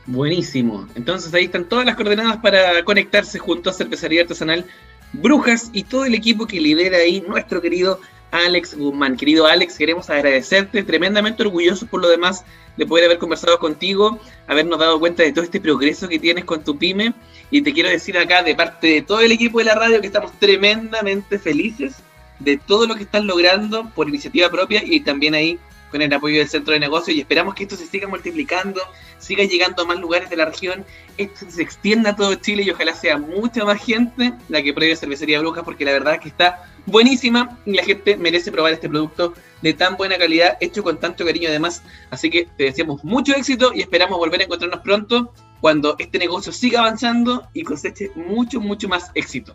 Buenísimo. 0.07 0.87
Entonces 0.95 1.33
ahí 1.35 1.45
están 1.45 1.69
todas 1.69 1.87
las 1.87 1.97
coordenadas 1.97 2.37
para 2.39 2.83
conectarse 2.85 3.39
junto 3.39 3.71
a 3.71 3.73
Cervecería 3.73 4.23
Artesanal 4.23 4.65
Brujas 5.13 5.71
y 5.73 5.85
todo 5.85 6.05
el 6.05 6.15
equipo 6.15 6.47
que 6.47 6.61
lidera 6.61 6.99
ahí 6.99 7.23
nuestro 7.27 7.61
querido 7.61 8.01
Alex 8.33 8.77
Guzmán. 8.77 9.17
Querido 9.17 9.47
Alex, 9.47 9.79
queremos 9.79 10.11
agradecerte, 10.11 10.83
tremendamente 10.83 11.43
orgullosos 11.43 11.89
por 11.89 12.03
lo 12.03 12.09
demás 12.09 12.45
de 12.77 12.85
poder 12.85 13.05
haber 13.05 13.19
conversado 13.19 13.59
contigo, 13.59 14.19
habernos 14.49 14.79
dado 14.79 14.99
cuenta 14.99 15.23
de 15.23 15.33
todo 15.33 15.45
este 15.45 15.61
progreso 15.61 16.09
que 16.09 16.19
tienes 16.19 16.45
con 16.45 16.65
tu 16.65 16.77
pyme. 16.77 17.15
Y 17.51 17.63
te 17.63 17.73
quiero 17.73 17.89
decir 17.89 18.17
acá, 18.19 18.43
de 18.43 18.55
parte 18.55 18.87
de 18.89 19.03
todo 19.03 19.21
el 19.21 19.33
equipo 19.33 19.59
de 19.59 19.67
la 19.67 19.75
radio, 19.75 20.01
que 20.01 20.07
estamos 20.07 20.33
tremendamente 20.39 21.39
felices 21.39 21.97
de 22.39 22.57
todo 22.57 22.87
lo 22.87 22.97
que 22.97 23.05
están 23.05 23.27
logrando 23.27 23.91
por 23.95 24.09
iniciativa 24.09 24.51
propia 24.51 24.83
y 24.85 25.01
también 25.01 25.35
ahí 25.35 25.59
con 25.95 26.03
el 26.03 26.13
apoyo 26.13 26.39
del 26.39 26.49
centro 26.49 26.73
de 26.73 26.81
negocios 26.81 27.17
y 27.17 27.21
esperamos 27.21 27.55
que 27.55 27.63
esto 27.63 27.77
se 27.77 27.87
siga 27.87 28.09
multiplicando, 28.09 28.81
siga 29.19 29.45
llegando 29.45 29.83
a 29.83 29.87
más 29.87 30.01
lugares 30.01 30.29
de 30.29 30.37
la 30.37 30.47
región, 30.47 30.85
esto 31.17 31.47
se 31.49 31.63
extienda 31.63 32.11
a 32.11 32.17
todo 32.17 32.35
Chile 32.35 32.65
y 32.65 32.71
ojalá 32.71 32.95
sea 32.95 33.17
mucha 33.17 33.65
más 33.65 33.81
gente 33.81 34.33
la 34.49 34.61
que 34.61 34.75
pruebe 34.75 34.97
cervecería 34.97 35.39
Brujas 35.39 35.63
porque 35.63 35.85
la 35.85 35.93
verdad 35.93 36.15
es 36.15 36.21
que 36.21 36.29
está 36.31 36.65
buenísima 36.87 37.57
y 37.65 37.75
la 37.75 37.85
gente 37.85 38.17
merece 38.17 38.51
probar 38.51 38.73
este 38.73 38.89
producto 38.89 39.35
de 39.63 39.73
tan 39.73 39.97
buena 39.97 40.19
calidad, 40.19 40.59
hecho 40.61 40.83
con 40.83 40.99
tanto 40.99 41.25
cariño 41.25 41.49
además. 41.49 41.83
Así 42.11 42.29
que 42.29 42.49
te 42.57 42.65
deseamos 42.65 43.05
mucho 43.05 43.33
éxito 43.33 43.73
y 43.73 43.81
esperamos 43.81 44.19
volver 44.19 44.41
a 44.41 44.45
encontrarnos 44.45 44.81
pronto 44.81 45.33
cuando 45.65 45.97
este 45.99 46.19
negocio 46.19 46.53
siga 46.53 46.81
avanzando 46.81 47.49
y 47.55 47.63
coseche 47.63 48.11
mucho, 48.17 48.61
mucho 48.61 48.87
más 48.87 49.11
éxito. 49.15 49.55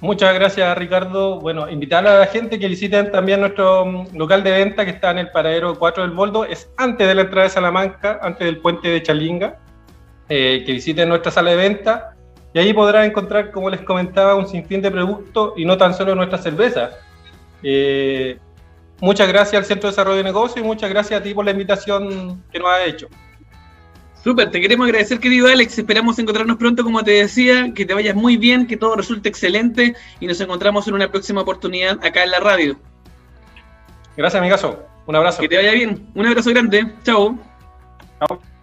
Muchas 0.00 0.32
gracias, 0.32 0.78
Ricardo. 0.78 1.38
Bueno, 1.38 1.68
invitar 1.68 2.06
a 2.06 2.20
la 2.20 2.26
gente 2.28 2.58
que 2.58 2.66
visiten 2.66 3.12
también 3.12 3.40
nuestro 3.40 3.84
mm, 3.84 4.16
local 4.16 4.42
de 4.42 4.52
venta 4.52 4.86
que 4.86 4.92
está 4.92 5.10
en 5.10 5.18
el 5.18 5.30
paradero 5.30 5.78
4 5.78 6.04
del 6.04 6.12
Boldo. 6.12 6.46
Es 6.46 6.70
antes 6.78 7.06
de 7.06 7.14
la 7.14 7.20
entrada 7.20 7.42
de 7.42 7.50
Salamanca, 7.50 8.18
antes 8.22 8.46
del 8.46 8.56
puente 8.56 8.88
de 8.88 9.02
Chalinga. 9.02 9.58
Eh, 10.30 10.62
que 10.64 10.72
visiten 10.72 11.10
nuestra 11.10 11.30
sala 11.30 11.50
de 11.50 11.56
venta 11.56 12.16
y 12.54 12.58
ahí 12.58 12.72
podrán 12.72 13.04
encontrar, 13.04 13.50
como 13.50 13.68
les 13.68 13.82
comentaba, 13.82 14.34
un 14.34 14.48
sinfín 14.48 14.80
de 14.80 14.90
productos 14.90 15.52
y 15.58 15.66
no 15.66 15.76
tan 15.76 15.92
solo 15.92 16.14
nuestra 16.14 16.38
cerveza. 16.38 16.88
Eh, 17.62 18.38
muchas 18.98 19.28
gracias 19.28 19.60
al 19.60 19.66
Centro 19.66 19.88
de 19.88 19.92
Desarrollo 19.92 20.16
de 20.16 20.24
Negocios 20.24 20.64
y 20.64 20.66
muchas 20.66 20.88
gracias 20.88 21.20
a 21.20 21.22
ti 21.22 21.34
por 21.34 21.44
la 21.44 21.50
invitación 21.50 22.42
que 22.50 22.58
nos 22.58 22.70
has 22.70 22.86
hecho. 22.86 23.08
Súper, 24.24 24.50
te 24.50 24.58
queremos 24.58 24.86
agradecer, 24.86 25.20
querido 25.20 25.48
Alex. 25.48 25.78
Esperamos 25.78 26.18
encontrarnos 26.18 26.56
pronto, 26.56 26.82
como 26.82 27.04
te 27.04 27.10
decía, 27.10 27.74
que 27.74 27.84
te 27.84 27.92
vayas 27.92 28.16
muy 28.16 28.38
bien, 28.38 28.66
que 28.66 28.78
todo 28.78 28.96
resulte 28.96 29.28
excelente 29.28 29.94
y 30.18 30.26
nos 30.26 30.40
encontramos 30.40 30.88
en 30.88 30.94
una 30.94 31.10
próxima 31.10 31.42
oportunidad 31.42 32.02
acá 32.02 32.24
en 32.24 32.30
la 32.30 32.40
radio. 32.40 32.78
Gracias, 34.16 34.40
amigazo. 34.40 34.82
Un 35.04 35.16
abrazo. 35.16 35.42
Que 35.42 35.48
te 35.48 35.56
vaya 35.56 35.72
bien. 35.72 36.06
Un 36.14 36.26
abrazo 36.26 36.48
grande. 36.48 36.90
Chao. 37.02 37.38
Chao. 38.18 38.53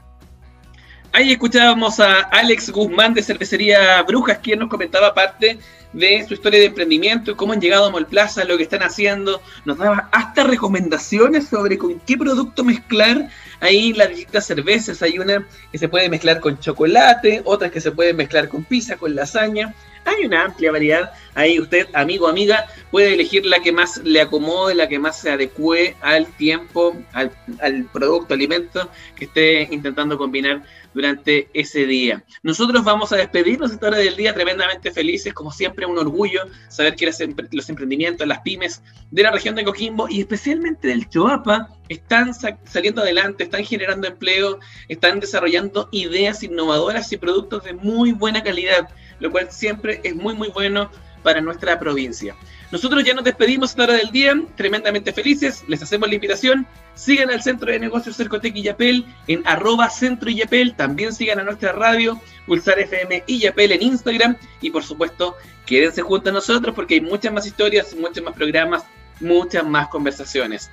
Ahí 1.13 1.33
escuchábamos 1.33 1.99
a 1.99 2.21
Alex 2.21 2.69
Guzmán 2.69 3.13
de 3.13 3.21
Cervecería 3.21 4.01
Brujas, 4.03 4.37
quien 4.37 4.59
nos 4.59 4.69
comentaba 4.69 5.13
parte 5.13 5.59
de 5.91 6.25
su 6.25 6.35
historia 6.35 6.61
de 6.61 6.67
emprendimiento, 6.67 7.35
cómo 7.35 7.51
han 7.51 7.59
llegado 7.59 7.87
a 7.87 7.89
Molplaza, 7.89 8.45
lo 8.45 8.55
que 8.55 8.63
están 8.63 8.81
haciendo. 8.81 9.41
Nos 9.65 9.77
daba 9.77 10.07
hasta 10.13 10.45
recomendaciones 10.45 11.49
sobre 11.49 11.77
con 11.77 11.99
qué 11.99 12.15
producto 12.15 12.63
mezclar 12.63 13.27
ahí 13.59 13.91
las 13.91 14.07
distintas 14.07 14.45
cervezas. 14.45 15.01
Hay 15.01 15.19
una 15.19 15.45
que 15.69 15.77
se 15.77 15.89
puede 15.89 16.07
mezclar 16.07 16.39
con 16.39 16.57
chocolate, 16.59 17.41
otras 17.43 17.71
que 17.71 17.81
se 17.81 17.91
pueden 17.91 18.15
mezclar 18.15 18.47
con 18.47 18.63
pizza, 18.63 18.95
con 18.95 19.13
lasaña. 19.13 19.75
Hay 20.05 20.25
una 20.25 20.45
amplia 20.45 20.71
variedad. 20.71 21.11
Ahí 21.35 21.59
usted, 21.59 21.87
amigo 21.93 22.27
amiga, 22.27 22.65
puede 22.89 23.13
elegir 23.13 23.45
la 23.45 23.59
que 23.61 23.71
más 23.71 23.97
le 24.03 24.19
acomode, 24.21 24.75
la 24.75 24.87
que 24.89 24.99
más 24.99 25.19
se 25.21 25.29
adecue 25.31 25.95
al 26.01 26.25
tiempo, 26.35 26.95
al, 27.13 27.31
al 27.61 27.85
producto, 27.85 28.33
alimento 28.33 28.89
que 29.15 29.25
esté 29.25 29.67
intentando 29.71 30.17
combinar 30.17 30.63
durante 30.93 31.47
ese 31.53 31.85
día. 31.85 32.25
Nosotros 32.43 32.83
vamos 32.83 33.13
a 33.13 33.15
despedirnos 33.15 33.71
esta 33.71 33.87
hora 33.87 33.97
del 33.97 34.17
día 34.17 34.33
tremendamente 34.33 34.91
felices, 34.91 35.33
como 35.33 35.51
siempre 35.51 35.85
un 35.85 35.97
orgullo 35.97 36.41
saber 36.67 36.95
que 36.95 37.05
los 37.51 37.69
emprendimientos, 37.69 38.27
las 38.27 38.39
pymes 38.39 38.81
de 39.09 39.23
la 39.23 39.31
región 39.31 39.55
de 39.55 39.63
Coquimbo 39.63 40.07
y 40.09 40.19
especialmente 40.19 40.89
del 40.89 41.07
Choapa 41.07 41.69
están 41.87 42.33
sa- 42.33 42.57
saliendo 42.65 43.01
adelante, 43.01 43.45
están 43.45 43.63
generando 43.63 44.07
empleo, 44.07 44.59
están 44.89 45.21
desarrollando 45.21 45.87
ideas 45.93 46.43
innovadoras 46.43 47.11
y 47.13 47.17
productos 47.17 47.63
de 47.63 47.73
muy 47.73 48.11
buena 48.11 48.43
calidad, 48.43 48.89
lo 49.21 49.31
cual 49.31 49.49
siempre 49.49 50.01
es 50.03 50.15
muy 50.15 50.33
muy 50.33 50.49
bueno 50.49 50.91
para 51.23 51.41
nuestra 51.41 51.79
provincia. 51.79 52.35
Nosotros 52.71 53.03
ya 53.03 53.13
nos 53.13 53.23
despedimos 53.23 53.69
a 53.69 53.71
esta 53.71 53.83
hora 53.83 53.93
del 53.93 54.11
día, 54.11 54.33
tremendamente 54.55 55.13
felices, 55.13 55.63
les 55.67 55.81
hacemos 55.83 56.09
la 56.09 56.15
invitación, 56.15 56.65
sigan 56.95 57.29
al 57.29 57.43
Centro 57.43 57.71
de 57.71 57.79
Negocios 57.79 58.15
Cercotec 58.15 58.55
y 58.55 58.63
Yapel 58.63 59.05
en 59.27 59.45
arroba 59.45 59.89
Centro 59.89 60.29
y 60.29 60.35
Yapel, 60.35 60.75
también 60.75 61.13
sigan 61.13 61.39
a 61.39 61.43
nuestra 61.43 61.73
radio, 61.73 62.19
Pulsar 62.45 62.79
FM 62.79 63.23
y 63.27 63.39
Yapel 63.39 63.73
en 63.73 63.83
Instagram 63.83 64.37
y 64.61 64.71
por 64.71 64.83
supuesto 64.83 65.35
quédense 65.65 66.01
junto 66.01 66.29
a 66.29 66.33
nosotros 66.33 66.73
porque 66.73 66.95
hay 66.95 67.01
muchas 67.01 67.33
más 67.33 67.45
historias, 67.45 67.95
muchos 67.95 68.23
más 68.23 68.33
programas, 68.33 68.83
muchas 69.19 69.65
más 69.65 69.89
conversaciones. 69.89 70.71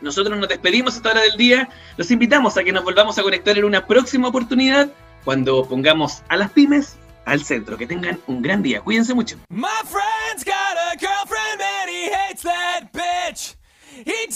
Nosotros 0.00 0.38
nos 0.38 0.48
despedimos 0.48 0.94
a 0.94 0.96
esta 0.98 1.10
hora 1.10 1.22
del 1.22 1.36
día, 1.36 1.68
los 1.96 2.10
invitamos 2.10 2.56
a 2.56 2.64
que 2.64 2.72
nos 2.72 2.84
volvamos 2.84 3.18
a 3.18 3.22
conectar 3.22 3.56
en 3.56 3.64
una 3.64 3.86
próxima 3.86 4.28
oportunidad 4.28 4.90
cuando 5.24 5.64
pongamos 5.66 6.22
a 6.28 6.36
las 6.36 6.50
pymes 6.50 6.96
al 7.24 7.44
centro. 7.44 7.76
Que 7.76 7.86
tengan 7.86 8.18
un 8.26 8.42
gran 8.42 8.62
día, 8.62 8.80
cuídense 8.80 9.14
mucho. 9.14 9.36
My 9.48 9.68
friend's 9.84 10.44
got 10.44 10.76
a 10.92 10.96
girlfriend 10.98 11.60
and 11.60 11.90
he 11.90 12.10
hates 12.10 12.42
that 12.42 12.92
bitch. 12.92 13.56
He 14.04 14.26